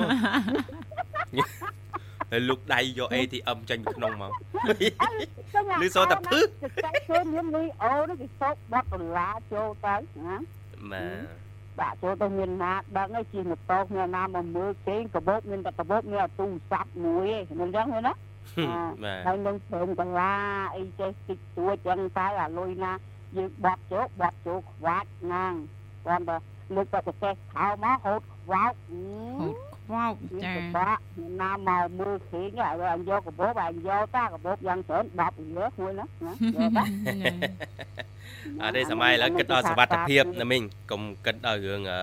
[2.31, 4.33] ហើយលុកដៃយក ATM ចេញពីក្នុងមក
[5.83, 6.47] ឮសូរតែភឹស
[6.85, 9.95] តែគេមានលីអូនេះគេសោកបាត់ដុល្លារចូលទៅ
[10.27, 10.37] ណា
[10.93, 11.05] បា
[11.45, 11.48] ទ
[11.81, 18.13] ដាក់ចូលទៅមានណាដឹងហើយជិះម៉ូតូគ្នាណាមកមើលគេងកបោកមានតែកបោកមានទូរស័ព្ទមួយឯងមិនចឹងទេណា
[19.05, 20.33] បាទហើយនឹងព្រមកន្លា
[20.77, 22.93] អីចេះតិចតួចចឹងតែអាលុយណា
[23.37, 25.55] យើងបត់ចូលបត់ចូលខ្វាច់ណាង
[26.07, 26.37] គាត់តែ
[26.75, 28.73] លើកទៅប្រទេសខោមកហូតខ្វោក
[29.41, 30.13] ហូតខ្វោក
[30.45, 31.03] ចាចាបាក់
[31.41, 36.85] ណាមកមើលគេងហើយអញយកកបោកអញយកតាកបោកយ៉ាងច្រើន10រៀលមួយណាណាយកតា
[38.63, 42.01] អត់ទេសម័យឥឡូវគិតដល់សុវត្ថិភាពណាមីងកុំគិតដល់រឿងអឺ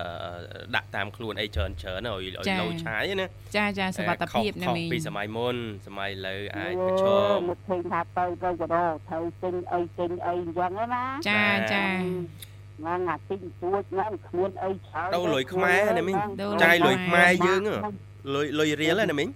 [0.75, 3.25] ដាក់តាមខ្លួនអីច្រើនច្រើនឲ្យឲ្យលោឆាយណា
[3.57, 5.55] ចាចាសុវត្ថិភាពណាខុសមីងពីសម័យមុន
[5.87, 11.43] សម័យឥឡូវអាចប្រឈមមកឃើញថាទៅទៅក៏ដល់ត្រូវទិញអីទិញអីអញ្ចឹងណាចា
[11.73, 11.85] ចា
[12.79, 17.77] ហ្នឹងអាទិញទួចហ្នឹងគ្មានអីច្រើនទៅលុយខ្មែរណាមីងដូរចាយលុយខ្មែរខ្មែរយើងហ៎
[18.35, 19.29] លុយលុយរៀលណាមីង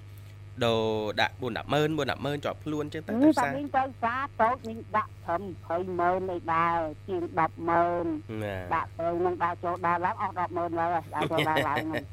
[0.66, 0.82] ដូរ
[1.22, 8.06] ដាក់4 10ម៉ឺន4 10ម៉ឺនជាប់ខ្លួនចឹងទៅតែទៅផ្សារវិញទៅសារតូចនេះដាក់ត្រឹម20ម៉ឺនអីដែរជាង10ម៉ឺន
[8.44, 12.04] ណាដាក់ទៅនឹងដាក់ចូលដល់ឡើងអស់10ម៉ឺនហើយដាក់ចូលដល់ឡើងហ្នឹង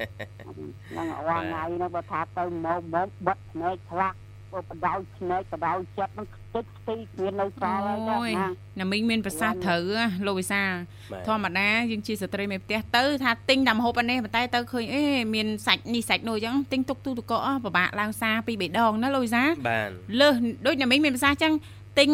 [0.91, 4.13] ហ្នឹងអងថ្ងៃហ្នឹងបើថាទៅមកមកបិទភ្នែកខ្លះ
[4.53, 10.73] បើបដោយភ្នែកបដោយចិត្តហ្នឹងខ្ទេចខ្ទីគ្មាននៅសល់ហើយចាណាណាមីងមានប្រសាសន៍ត្រូវណាលោកវិសាល
[11.13, 15.03] បាទធម្មតាយើងជាស្ត្រីមេផ្ទះទៅថាទិញតែម្ហូបអានេះប៉ុន្តែទៅឃើញអេ
[15.35, 20.35] មានសាច់នេះសាច់នោះអញ្ចឹងទិញទុកទូទឹកកកអស់ពិបាកឡើងសារពីរបីដងណាលោកវិសាលបានលើស
[20.67, 21.53] ដូចណាមីងមានប្រសាសន៍អញ្ចឹង
[21.99, 22.11] ទិញ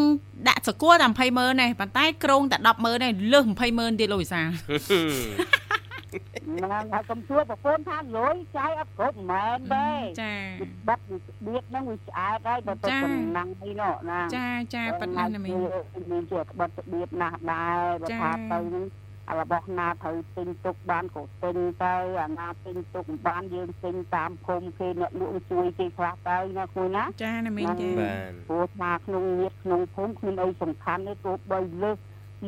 [0.49, 4.43] ដាក់សកួរតែ20ម៉ឺនឯងប៉ុន្តែក្រងតែ10ម៉ឺនឯងលើស20ម៉ឺនទៀតលោកវិសា
[6.13, 9.89] លហ្នឹងហើយកុំទួប្រពន្ធថាលុយចាយអត់គ្រប់មែនទេ
[10.23, 15.55] ចាវាបាត់វាស្បៀតហ្នឹងវាឆ្អែតហើយបើទៅចាកំណាំងនេះណោះណាចាចាប៉ុណ្ណាណាមីង
[16.13, 18.85] មានជាក្បត់ស្បៀតណាស់ដែរបើចាថាទៅហ្នឹង
[19.29, 31.97] អារបស់ណាត្រូវទិញទុកបានក៏ទិញទៅអាណាទិញទុកមិនបានយើងទិញតាមភូមិគេអ្នកលក់ជួយគេខ្លះទៅណាគួយណាចាណាមីងចាបានព្រោះថាក្នុងញាតក្នុងភូមិគ្មានអីសំខាន់ទេទោះបីលើស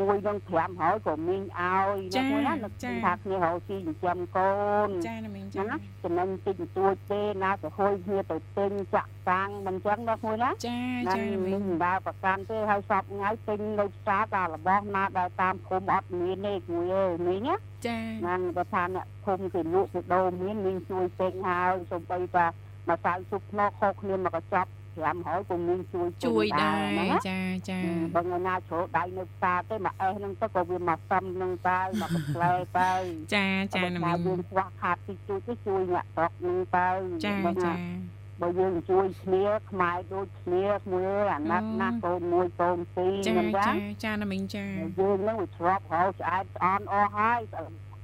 [0.00, 2.72] មួយនឹង5ហើយក៏មីងឲ្យណាគួយណានឹក
[3.04, 4.54] ថាគ្នារកស៊ីចិញ្ចឹមកូ
[4.86, 17.54] នចាណាមីងចឹចាងណាចំណេញតិចបន្តួចទេណាទៅហួយគ្នាទៅទិញចាក់តាំងមិនចឹងណាគួយណាចាណាចាណាមីមីងងមិនដើរប្រកាន់ទេហើយសពថ្ងៃទិញនៅផ្សារតែរបស់ណាដែលតាមភូមិអត់មានទេគួយអើយមីងណា
[17.86, 22.46] ចាណាបើថាអ្នកភូមិគេលក់គេដូរមានមីងជួយទិញហើយសូម្បីតែ
[22.90, 24.70] ម្សៅស៊ុបភ្នក់ខុសគ្នាមកកញ្ចប់
[25.02, 27.80] 500ក៏មីងជួយទិញជួយដែរណាចាចា
[28.14, 32.92] បើថ្ងៃណាជ្រោដៃនៅផ្សារទេមកអេសហ្នឹងទៅក៏វាមកសឹមហ្នឹងទៅមកកផ្លែទៅ
[33.34, 36.88] ចាចាណាមីងយើងខ្វះខាតទីជួយទៅជួយអ្នកស្រុកហ្នឹងទៅ
[37.24, 37.74] ចាបើណាចា
[38.40, 44.66] បើយើងជួយគ្នាខ្មែរដូចគ្នាមួយអាណត្តិណាស់កូនមួយកូនពីរចាមិនចឹចាងចាណាមីងចា
[45.00, 47.40] យើងនឹងវាធ្លាប់ហៅឆ្អែតស្អន់អស់ហើយ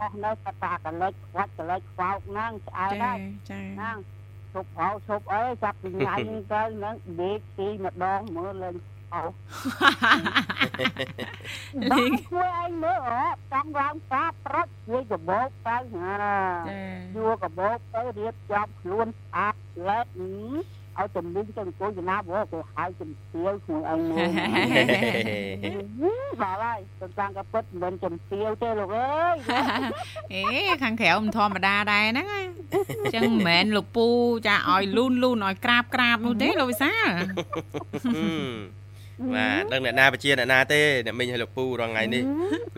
[0.01, 3.19] អស់នៅតែតាកលិចខ្វាច់កលិចខ្វោកហ្នឹងឆ្អែតចាហើយ
[3.51, 3.97] ចាហ្នឹង
[4.55, 8.75] ឈប់ហៅឈប់អីចាប់ពីថ្ងៃនេះទៅហ្នឹងដេកទីម្ដងមើលលេង
[9.15, 9.25] អោ
[11.91, 16.83] បានគួរឯងមើលអត់ចង់ឡើងផ្សារប្រុចវាកបោកទៅណាចា
[17.17, 19.55] យួរកបោកទៅរៀបចំខ្លួនស្អាត
[19.89, 20.07] ឡែក
[20.99, 24.29] ឲ្យជំនាញទៅអង្គុយចំណាព្រោះគេហៅជំទាវខ្លួនឯងមើល
[26.43, 29.37] បាទហើយទៅតាំងក៏ពិតមិនចំទាវទេលោកអើយ
[30.33, 30.43] អេ
[30.83, 32.37] ខាងក្រៅមិនធម្មតាដែរហ្នឹងអ
[33.03, 34.07] ញ្ចឹងមិនមែនលោកពូ
[34.47, 37.11] ចាឲ្យលូនលូនឲ្យក្រាបក្រាបនោះទេលោកវិសាល
[39.35, 42.23] បាទដឹងអ្នកណាបជាអ្នកណាទេអ្នកមីងឲ្យលោកពូរងថ្ងៃនេះ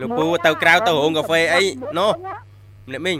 [0.01, 1.63] លោកពូទៅក្រៅទៅរោងកាហ្វេអី
[1.99, 2.07] ណូ
[2.91, 3.19] អ្នកមីង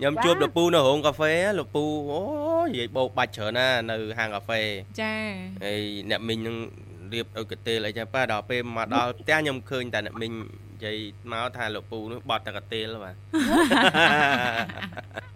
[0.00, 2.20] ខ្ញុំជួបលោកពូនៅរោងកាហ្វេលោកពូអូ
[2.64, 4.60] យនិយាយបោកបាច់ច្រើនណានៅហាងកាហ្វេ
[5.00, 5.14] ចា
[5.64, 6.56] ហើយអ្នកមីងនឹង
[7.12, 10.32] រៀបឲ្យកន្ទេលអីចឹងប៉ាដល់ពេលមកដល់ផ្ទះខ្ញុំឃើញតែអ្នកមីង
[10.84, 10.96] យាយ
[11.32, 13.14] មកថាលោកពូនោះបត់តកតេលបាទ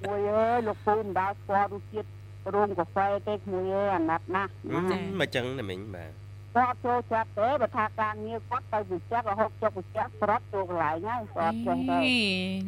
[0.06, 2.08] មួយអើយលោកពូមិនដាល់ស្គាល់រសជាតិ
[2.54, 4.80] រោងកាហ្វេទេក្មួយអើយអាណិតណាស់ណា
[5.20, 6.23] មកចឹងណាមិញបាទ
[6.56, 12.16] គាត់ចូលចិត្តទេបើថាការងារគាត់ទៅវិចិត្ររហូតចុកវិចិត្រប្រត់ចូលកន្លែងហើយគាត់ចេះទៅអេ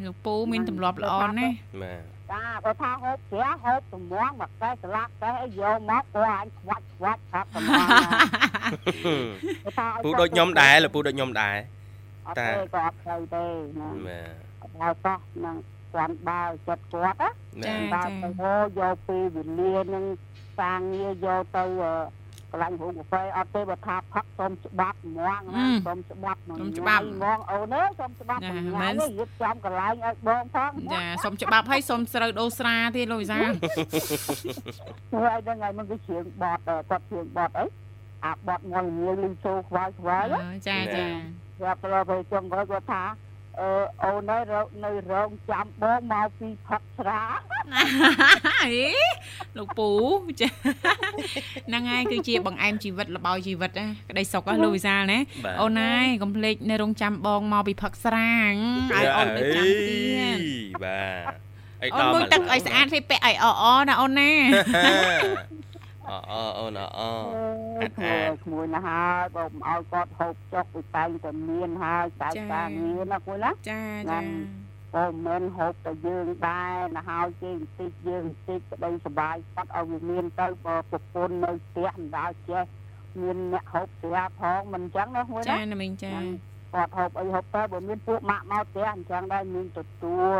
[0.05, 7.83] លោកពូមានទម្លាប់ល្អណាស់បាទចាបើថាហូបជ្រះហូបទំងមកកែស្លាកកែអីយកមកគាត់អញខ្វាច់ខ្វាច់ថាតំងបើ
[9.77, 11.55] ថាពូដូចខ្ញុំដែរលោកពូដូចខ្ញុំដែរ
[12.27, 13.45] អត់ទេក៏អត់ទៅទេ
[13.79, 13.89] ណា
[14.81, 15.55] បាទអត់ទៅសោះនឹង
[15.93, 17.29] គាត់បើចិត្តគាត់ណា
[17.67, 20.05] ចាបើទៅហូយកពេលវេលានឹង
[20.59, 21.63] សាងងារយកទៅ
[22.51, 33.49] កន្លែងរោងកាហ្វេអត់ទេបើថាផឹកសុំច្បាប់ហ្មងណាសុំច្បាប់ហ្មងអូនអើយសុំច្បាប់ហ្មងរៀបចំកន្លែងឲ្យបងផងចាសុំច្បាប់ឲ្យសុំស្រូវដូរស្រាទៀតលោកវិសាល
[35.11, 37.65] ធ្វើឲ្យដឹងហើយមិនវាជ្រៀងបត់គាត់ជ្រៀងបត់អី
[38.25, 41.05] អាបត់មួយមួយលីចូលខ្វាយខ្វាយអឺចាចា
[41.61, 43.03] គាត់ទៅទៅចុងគាត់គាត់ថា
[43.59, 43.69] អឺ
[44.03, 44.37] អូននៅ
[44.83, 47.21] នៅរោងចាំបងមកពីផឹកស្រា
[48.63, 48.87] អេ
[49.57, 49.89] លោកពូ
[50.39, 50.47] ចា
[51.67, 58.53] ហ្នឹងហើយគឺជាបង្អែមជីវិតលបោជីវិតណាក្តីសុខណាលោកវិសាលណាបាទអូនណាយកុំភ្លេចនៅរងចាំបងមកពីផឹកស្រាង
[58.91, 59.99] ឲ្យអូនទៅចាំទៀ
[60.35, 60.37] ត
[60.83, 61.33] បាទ
[61.83, 64.31] អីអូនដល់មួយទឹកឲ្យស្អាតទេពាក់ឲ្យអអណាអូនណា
[66.09, 67.01] អអអូនអ
[67.93, 74.19] ក្មួយក្មួយណាស់ហើយបងឲ្យគាត់ហូបចុកទៅតែងតែមានហើយតែការងារណាគួយណាចាចា
[74.93, 82.63] ក៏មិនហូបតែយើងដែរណាហើយគេបន្តិចយើងបន្តិចក្តីសុបាយគាត់ឲ្យវាមានទៅបើប្រពន្ធនៅផ្ទះមិនដល់ចេះ
[83.21, 86.13] មានអ្នកហូបស្រាផងមិនអញ្ចឹងណាគួយចាណាណាមីងចា
[86.73, 90.37] គាត់ហូបអីហូបទៅបើមានពួកម៉ាក់មកផ្ទះអញ្ចឹងដែរមានទទួល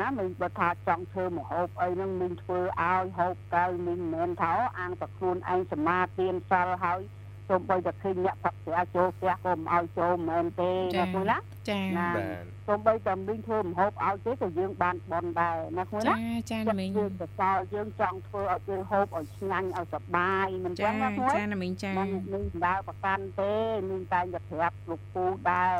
[0.00, 7.00] ណាមិនបើថាចង់ធ្វើមកហូបអីហ្នឹងមានធ្វើឲ្យហូបទៅមានមិនមែនថាអាងតែខ្លួនឯងសមាទានសិលហើយ
[7.48, 11.38] សូម្បីតែឃើញអ្នកផឹកស្រាចូលផ្ទះក៏មិនឲ្យចូលមិនមែនទេណាគួយណា
[11.70, 23.52] ចាណាបាទសូម្បីតែមានធ្វើម្ហូបឲ្យទេក៏យើងបានបន់ដែរណាគួយចាណាចាចិត្តណាមីងយើងទៅសល់យើងចង់ធ្វើឲ្យយើងហូបឲ្យឆ្ងាញ់ឲ្យសប្បាយមិនចឹចាងណាគួយចាណាមីងចាមិននឹងដើរប្រកាន់ទេ
[23.90, 25.74] មានតែតែប្រាប់លោកពូដែរ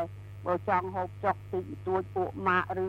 [0.47, 2.89] បើចង់ហូបចុកតិចតួចពួកម៉ាក់ឬ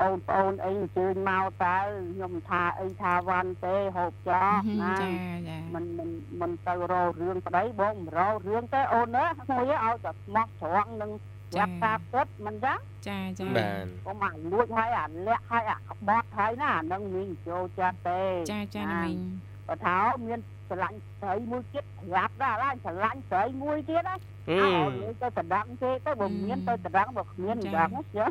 [0.00, 1.78] បងប្អូនអីអញ្ជើញមកតើ
[2.10, 5.10] ខ្ញុំថាអីថាវ៉ាន់ទេហូបចោះណាចា
[5.48, 11.10] ចាមិនមិនមិនទៅរករឿងប្តីបងមិនរករឿងទេអូនណាមួយឲ្យតែស្មោះត្រង់នឹង
[11.52, 12.78] ប្រាប់ការពិតមិនចឹង
[13.08, 19.18] ចាចាបាទកុំអាលួចឲ្យអាលាក់ឲ្យអាក្បត់ហើយណាអានឹងមានចូលចិត្តទេចាចាណាមីង
[19.68, 24.16] បើថាមានស្រឡាញ់ស្រីមួយទៀតប្រាប់ដែរឡើយស្រឡាញ់ស្រីមួយទៀតណា
[24.50, 24.70] អឺអើ
[25.02, 28.30] លើទៅតដងទេទៅបើមានទៅតដងបើគ្មានអញ្ចឹងចឹង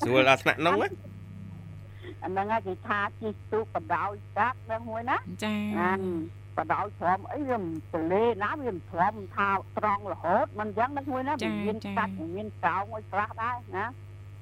[0.00, 0.88] ស្រួលដល់ថ្នាក់នោះណា
[2.24, 5.92] អាហ្នឹងឯងគេថាជិះទូកបដោយកាត់ហ្នឹងមួយណាចាណា
[6.58, 13.90] បដោយទ្រាំអីវាមិនទលេណាវាមិនទ្រាំថាត្រង់រហូតមិនអញ្ចឹងហ្នឹងមួយណាវាមានកាច់មានកោងឲ្យខ្លះដែរណាបាទ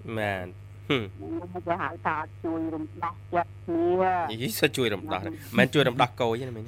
[0.06, 6.64] ហ្នឹង គេហៅថាជួយរំដោះចិត្តគ្នានិយាយសិជួយរំដោះមិនមែនជួយរំដោះកោយទេមិញ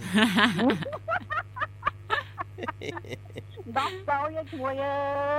[3.79, 4.95] ដោះកោយឲ្យជួយអើ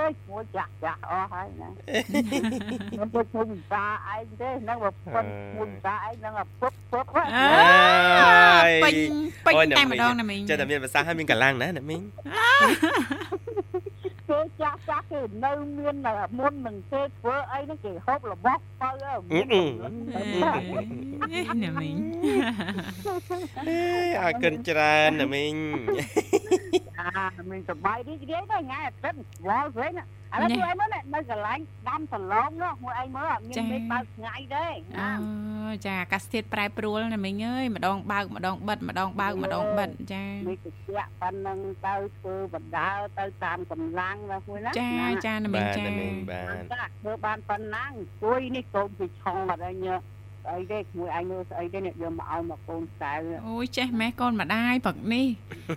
[0.08, 1.68] យជួយចាស់ចាស់អស់ហើយណា
[3.00, 8.94] មិនទៅជួយមិនតាឯងទេហ្នឹងបើប៉ុនជួយតាឯងហ្នឹងពុបពុបហ្នឹងអើពេញ
[9.46, 12.02] ពេញតែម្ដងណាមីងចេះតែមានភាសាហើយមានកម្លាំងណាអ្នកមីង
[12.62, 13.81] គេ
[14.60, 15.96] ចាស់ចាស់គេនៅមាន
[16.38, 18.90] មុននឹងគេធ្វើអីហ្នឹងគេហូបរបស់ទៅ
[19.30, 19.46] មាន
[21.64, 21.96] ណាមីង
[24.22, 25.54] អើកិនច្រើនអ្នកមីង
[26.98, 29.92] អាមានសបាយរីករាយដែរថ្ងៃអាទិត្យវល់វិញ
[30.34, 34.66] ឥឡូវជួយឯងមើលនៅកន្លែងដាំសឡងនោះមួយឯងមើលមានមេឃបើកថ្ងៃទេ
[35.00, 40.74] អូចាអាកាសធាតុប្រែប្រួលណាមីងអើយម្ដងបើកម្ដងបិទម្ដងបើកម្ដងបិទចាមេឃតិច
[41.20, 44.92] ប៉ុណ្ណឹងទៅធ្វើបណ្ដើរទៅតាមកម្លាំងណាមួយណាចា
[45.26, 49.88] ចាណាមីងបាទចាអ្នកមីងបាទចាធ្វើបានប៉ុណ្ណាអង្គុយនេះកូនពីឆុងអត់ឯង
[50.44, 53.12] ស្អីទេមួយឯងមើលស្អីទេអ្នកយកមកឲ្យមកកូនសៅ
[53.48, 55.26] អូយចេះម៉េះកូនម្ដាយព្រឹកនេះ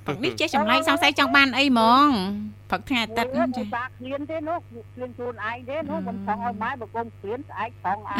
[0.05, 2.07] ព្រឹកនេះចេះចម្លែកសង្ស័យចង់បានអីហ្មង
[2.69, 8.19] ព្រឹកថ្ងៃអាទិត្យចាចាបាឃ្លៀនទេនោះឃ្លៀនខ្លួនឯងទេនោះមិនឆុងឲ្យម៉ែបើកូនឃ្លៀនស្អែកឆុងឲ្យ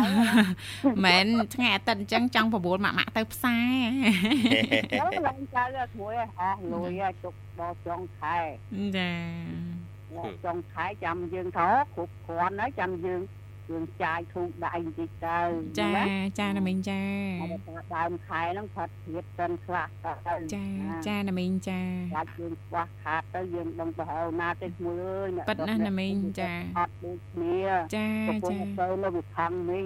[1.05, 5.63] មែនថ្ងៃអាទិត្យអញ្ចឹងចង់ប្រួលម៉ាក់ម៉ាក់ទៅផ្សារទៅឡើងចៅ
[5.99, 8.38] មួយអស់លុយទុកដល់ចុងខែ
[8.97, 9.12] ចា
[10.45, 13.21] ចុងខែចាំយើងថោគ្រប់គ្រាន់ហើយចាំយើង
[13.71, 15.39] យើងចាយធូបដៃបន្តិចទៅ
[15.79, 15.91] ចា
[16.39, 17.03] ចាណាមីងចា
[17.41, 20.65] តែថាដើមខែហ្នឹងផាត់ធៀបសិនខ្លះទៅចា
[21.07, 21.81] ចាណាមីងចា
[22.15, 27.59] បាច់យើងខ្វះខាតទៅយើងដឹងទៅហើយណាទេមួយអើយប៉ិតណាស់ណាមីងចាអត់ដូចគ្នា
[27.95, 29.85] ចាកំពុងចាទៅនៅវិខាងមីង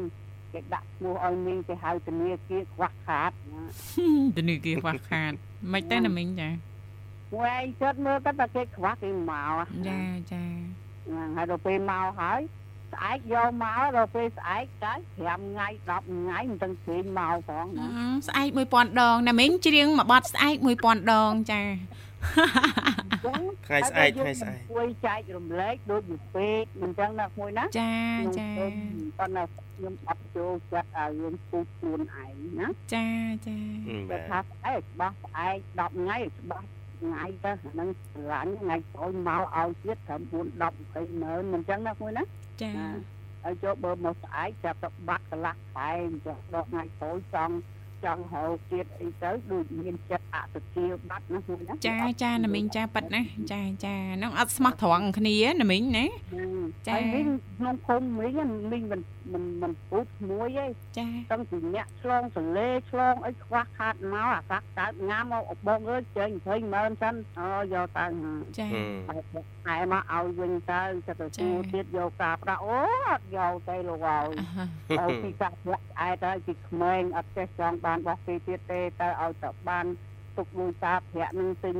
[0.53, 3.63] គេដាក់ឈ្មោះឲ្យមីងគេហៅធនាគារខ្វះខាតណា
[4.38, 5.32] ធនីគារខ្វះខាត
[5.73, 9.99] មិនទៅណាមីងចាអមួយឯងចិត្តមើលទៅតែគេខ្វះគេមកចា
[10.34, 10.43] ចា
[11.07, 12.41] ហ្នឹងហើយដល់ពេលមកហើយ
[12.94, 21.62] ស្អែកយកមកដល់ពេលស្អែកទៅ5ថ្ងៃ10ថ្ងៃមិនទាំងព្រេងមកផងអឺណាស្អែក1000ដងណាមីងច្រៀងមួយបទស្អែក1000ដងចា
[23.68, 28.74] ថ្ងៃស្អែកថ្ងៃស្អែកជួយចែករំលែកដូចពីពេកមិនចឹងណាមួយណាចាខ្ញុំចាឃើញ
[29.20, 29.44] ប៉ុន្តែ
[29.76, 33.08] ខ្ញុំអត់ចូលចិត្តឲ្យយើងពូជខ្លួនឯងណាចា
[33.48, 33.58] ចា
[34.10, 36.66] បាគេទថាស្អែកច្បាស់ស្អែក10ថ្ងៃច្បាស់
[37.02, 42.24] ថ្ងៃទៅអាហ្នឹងស្រឡាញ់ថ្ងៃក្រោយមកឲ្យទៀតត្រឹម4 10 20ម៉ឺនមិនចឹងណាមួយណា
[42.62, 42.72] ចា
[43.43, 47.55] ហើយចូលបើមកស្អែកចាប់ទៅបាត់កន្លះខែអញ្ចឹងដល់ថ្ងៃក្រោយចង់
[48.06, 53.22] ចង់ហៅទៀតអីទៅដូចមានចិត្តអសុជាបាត់ណាមួយណាចាចាណាមីងចាប៉ិតណា
[53.52, 56.43] ចាចាហ្នឹងអត់ស្មោះត្រង់គ្នាណាមីងណាចា
[56.88, 57.28] ចាហើយវិញ
[57.58, 59.02] ក្នុងភូមិវិញមីងមិន
[59.34, 60.66] មិនមិនពូជមួយទេ
[60.97, 68.06] ចាតាំងពីអ្នកឆ្លងសលេឆ្លងអីខ្វះខាតមកអាកាក់កើតងាមមកបងអើយចេញ20ម៉ឺនសិនអើយកទៅ
[68.60, 68.68] ចា
[69.10, 69.22] ហើយ
[69.68, 72.80] ហែមកឲ្យវិញទៅទៅទទួលទៀតយកការប្រាក់អូ
[73.10, 74.28] អត់យកទៅលោកហើយ
[75.00, 79.86] អ่าឲ្យពីកាក់ប្រាក់ឯទៅពីក្មេងអត់ចេះចង់បានបោះពីទៀតទេទៅឲ្យទៅបាន
[80.38, 81.78] ទុកលុយការប្រាក់នឹងទិញ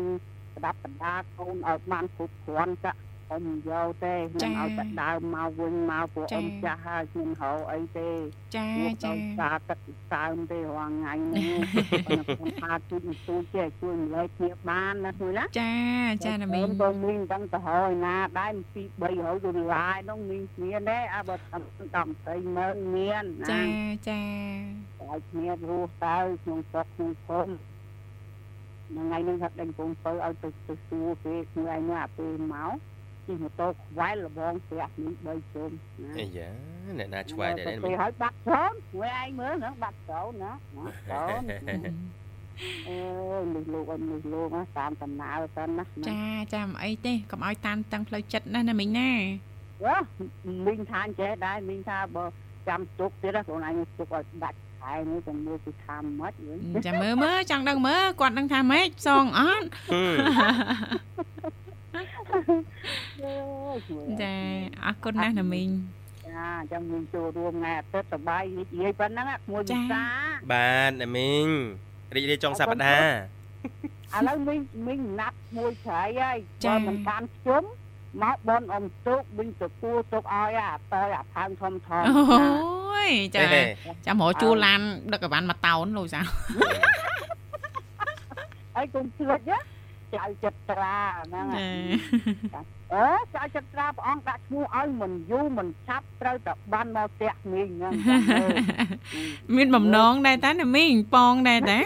[0.53, 2.99] ប្រដាប់ប្រដាកូនឲ្យបានគ្រប់គ្រាន់ចាក់
[3.32, 8.09] អ៊ំយកទេមិនឲ្យតែដើមមកវិញមកពួកអ៊ំចាស់ហើយខ្ញុំហៅអីទេ
[8.55, 9.80] ចាចាចាចាទឹក
[10.11, 11.57] សើមទេរាល់ថ្ងៃនេះ
[12.07, 15.73] ខ្ញុំថាជួយជួយចេះជួយម្លែកគ្នាបានណាជួយណាចា
[16.25, 21.61] ចាណាមីងបងមីងដឹងទៅហើយណាដែរពី300ដុល្លារនោះមីងមានទេអើបើតាម
[21.95, 23.61] ដល់20ម៉ឺនមានណាចា
[24.09, 24.21] ចា
[25.07, 27.53] ឲ្យគ្នារស់ទៅក្នុងស្រុកក្នុងភូមិ
[28.95, 32.73] ថ្ងៃនេះថាដេញពងទៅឲ្យទៅទៅសួរគេថ្ងៃនេះអាពេលមក
[33.30, 35.13] ជិះម៉ូតូខ្វែលលបងស្រាក់នេះ
[35.45, 35.71] 3ជុំ
[36.03, 36.49] ណាអាយ៉ា
[36.97, 41.39] អ្នកណាឆ្វែដែរទៅមីឲ្យបាត់ចូលមួយឯងមើលហ្នឹងបាត់ចូលណាណាចូល
[42.88, 42.97] អើ
[43.39, 46.23] យនេះលោកអត់នេះលោកណាតាមដំណើរទៅណាចា
[46.53, 49.11] ចាមិនអីទេកុំឲ្យតានតឹងផ្លូវចិត្តណាណាមីងណា
[49.86, 49.97] វ៉ា
[50.67, 52.25] មីងថាអញ្ចេះដែរមីងថាបើ
[52.67, 56.57] ចាំទុកទៀតណាខ្លួនឯងទុកឲ្យដាច់ខែនេះទៅមើលពីថាម៉េចវិញ
[56.88, 59.67] ចាមើលមើលចង់ដឹងមើលគាត់ដឹងថាម៉េចសងអត់
[64.21, 64.33] ចា
[64.85, 65.69] អរគុណណាស់ណាមីង
[66.27, 70.03] ចាចាំមីងចូលរួមថ្ងៃអាទិត្យសប្បាយរីករាយប៉ុណ្ណឹងមួយវិសា
[70.51, 71.45] បាទណាមីង
[72.15, 76.37] រីករាយចុងសប្តាហ៍ឥឡូវមីងមីងណាត់មួយច្រៃហើយ
[76.67, 77.63] បើមិនបានជុំ
[78.23, 83.41] មកបនអំទុកមីងទៅគួទុកឲ្យអាតើអាផើងធំធំអូយចា
[84.05, 84.81] ចាំរកជួលឡាន
[85.13, 86.21] ដឹកអីវ៉ាន់មួយតោនលោកសា
[88.75, 89.59] ហើយកុំភ្លេចណា
[90.16, 91.45] ចៅចិត្តត្រាហ្នឹង
[92.53, 92.62] ចា
[92.95, 98.49] អើចៅចិត្តត្រាព្រះអង្គដាក់ឈ្មោះឲ្យមិនយូរមិនឆាប់ត្រូវតែបានមកផ្ទះមីងហ្នឹងចាំមើល
[99.55, 101.80] មានបំណងដែរតាណាមីងប៉ងដែរតា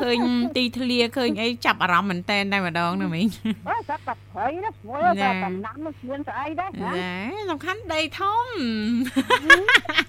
[0.00, 0.18] ឃើញ
[0.56, 3.26] ទីធ្លាឃើញអីចាប់អារម្មណ៍មែនតែនតែម្ដងណាមីង
[3.68, 7.12] អើសាប់តែព្រៃណាឈ្មោះចាតែតំណាំនោះគ្មានស្អីដែរណាចា
[7.50, 8.44] សំខាន់ដីធំ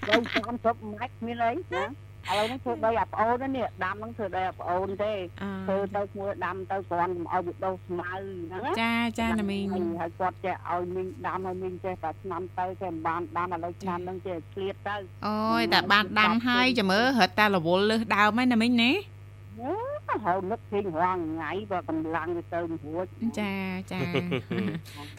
[0.10, 0.26] ដល់
[0.58, 1.84] 30ម៉ែត្រគ្មានអីណា
[2.30, 9.66] ឥឡូវនេះធ្វើដីអាប្អូននេះដាំហ្នឹងធ្វើដីអាប្អូនទេអធ្វើទៅឈ្មោះដាំទៅគ្រាន់កុំឲ្យវាដុះស្មៅហ្នឹងណាចាចាណាមីង
[10.00, 14.96] ហើយគាត់ចេះឲ្យមីងដាំឲ្យមីងចេះតែឆ្នាំទៅចេះមិនបានដាំឥឡូវឆ្នាំហ្នឹងចេះឆ្លៀតទៅ
[15.28, 18.92] អូយតែបានដាំហើយចាំមើលរត់តែរវល់លើសដើមហើយណាមីងណា
[20.26, 23.06] ហើយនឹកឃើញរាល់ថ្ងៃបើកម្លាំងវាទៅមិនរួច
[23.40, 23.54] ចា
[23.92, 24.00] ចា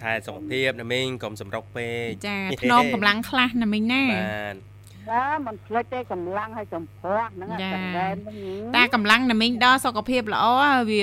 [0.02, 4.77] ថែសុខភាពណាមីងកុំសម្រុកពេកចាភ្នំកម្លាំងខ្លះណាមីងណាបាទ
[5.10, 8.32] ចាមិនភ្លេចទេកម្លាំងឲ្យចំព្រោះហ្នឹងចាតែរ៉ែនហ្នឹ
[8.70, 10.46] ងតែកម្លាំងណាមីងដល់សុខភាពល្អ
[10.90, 11.02] វា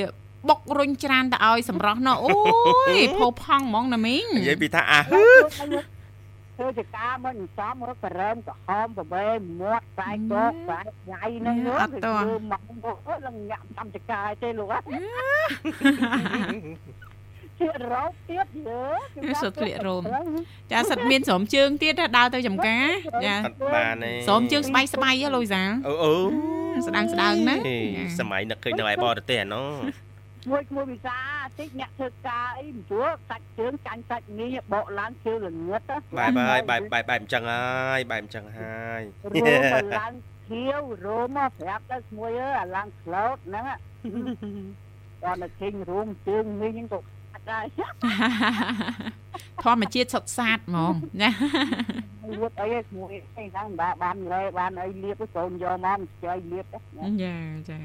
[0.49, 2.37] បុករុញច្រានទៅឲ្យសម្រស់ណោះអូ
[2.97, 5.25] យផូរផង់ហ្មងណាមីងនិយាយពីថាអាហឺ
[6.57, 9.27] ធ្វើចការមិនចំរកក្រែមក្រហមបបេ
[9.61, 10.79] មាត់ខ្សែកកខ្សែ
[11.11, 14.81] ញ៉ៃហ្នឹងមកមកឡើងញ៉ាំតាមចការទេលោក
[17.59, 18.47] ហ៎ជារោគទៀត
[19.25, 20.03] យើសុទ្ធក្លៀករោម
[20.71, 22.87] ចាសិតមានស្រោមជើងទៀតដើរទៅចំការ
[23.25, 26.13] ចាអត់បានទេស្រោមជើងស្បៃស្បៃហ៎លុយសាអូអូ
[26.87, 27.79] ស្ដាងស្ដាងណាហេ
[28.19, 29.71] សម័យនឹកឃើញនៅឯបរទេសអានោះ
[30.51, 31.19] មួយមួយវិសា
[31.59, 35.81] តិចអ្នកធ្វើការអីមិនជួសាច់ជើងចាញ់សាច់ងាយបកឡើងជើងល្ងឹត
[36.17, 39.01] បែបហើយបែបបែបបែបអញ្ចឹងហើយបែបអញ្ចឹងហើយ
[39.33, 40.13] រួមមកឡើង
[40.47, 43.65] ខៀវរួមមកប្រាប់ទៅស្មួយអើអាឡើងក្លោតហ្នឹង
[45.23, 47.14] គាត់ទៅឃើញរួមជើងមីងហ្នឹងក៏អត់
[47.51, 47.65] ដែរ
[49.63, 51.29] ធម្មជាតិសុទ្ធសាធហ្មងណា
[52.31, 56.79] លៀបអីស្មួយអីហ្នឹងបានបានលេបានអីលៀបកូនយកមកមិនចៃលៀបចា
[57.69, 57.79] ចា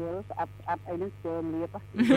[0.00, 1.76] ជើស្អិតស្អិតអីហ្នឹងជើលៀប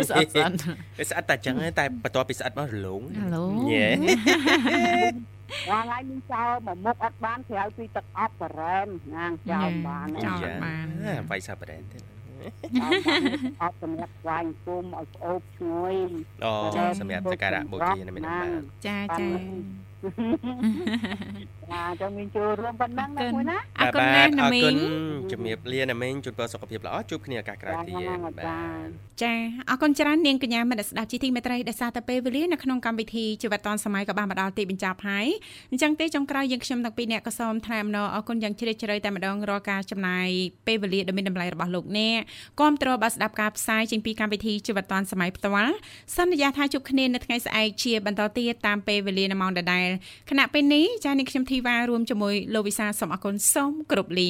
[0.10, 0.52] ស្អិតស្អិត
[0.98, 3.88] វាស្អិតតែអញ្ចឹងទេតែបន្ទាប់ពីស្អិតមករលោងហៅឡូញ៉េ
[5.50, 10.86] ថ្ងៃថ្ងៃនេះចោលមកមុខអត់បានក្រៅពីទឹកអប់ការ៉ែមណាងចោលបានចោលបាន
[11.32, 11.98] វាយសាប់ប្រែនទេ
[13.62, 15.96] អអត់សម្រាប់ស្វាយគុំឲ្យស្អូបឈ្ងុយ
[16.46, 16.52] អូ
[17.00, 18.48] សម្រាប់សក្ការៈបូជាណាមែនទេបាទ
[18.88, 19.28] ចាចា
[21.74, 24.78] ចាចាំមានចូលរួមប៉ុណ្ណឹងណាមួយណាអរគុណណាស់ណាអរមីគុណង
[25.32, 28.90] ជំរាបលាណាមីងជូនពរសុខភាពល្អជួបគ្នាឱកាសក្រោយទៀតបាទ
[29.24, 29.34] ចា
[29.70, 35.28] អរគុណច្រើននាងកញ្ញាមិត្តស្ដាប់ជីទីមេត្រីដែលសារតែពេលវេលានៅក្នុងកម្មវិធីជីវិតឌុនសម័យក៏បានមកដល់ទីបញ្ចប់ហើយ
[35.72, 40.28] អញ្ចឹងទេចុងក្រោយយើងខ្ញុំទាំងពីរអ្នកក៏សូមថ្លែងអំណរអរគុណយ៉ាងជ្រាលជ្រៅតែម្ដងរាល់ការចំណាយ
[40.68, 42.20] ពេលវេលាដ៏មានតម្លៃរបស់លោកអ្នក
[42.60, 45.74] គាំទ្របាទស្ដាប់ការផ្សាយចេញពីកម្មវិធីជីវិតឌុនសម័យផ្ទាល់
[46.18, 49.88] សន្យាថាជួបគ្នានៅថ្ងៃស្អែកជាបន្តទៀតតាមពេលវេលានៅម៉ោងដដែល
[50.30, 54.30] ខណៈពេលនេះចា៎នាងខ្ញុំធីវ៉ារួមជាមួយលោកវិសាលសូមអរគុណសូមគោរពលា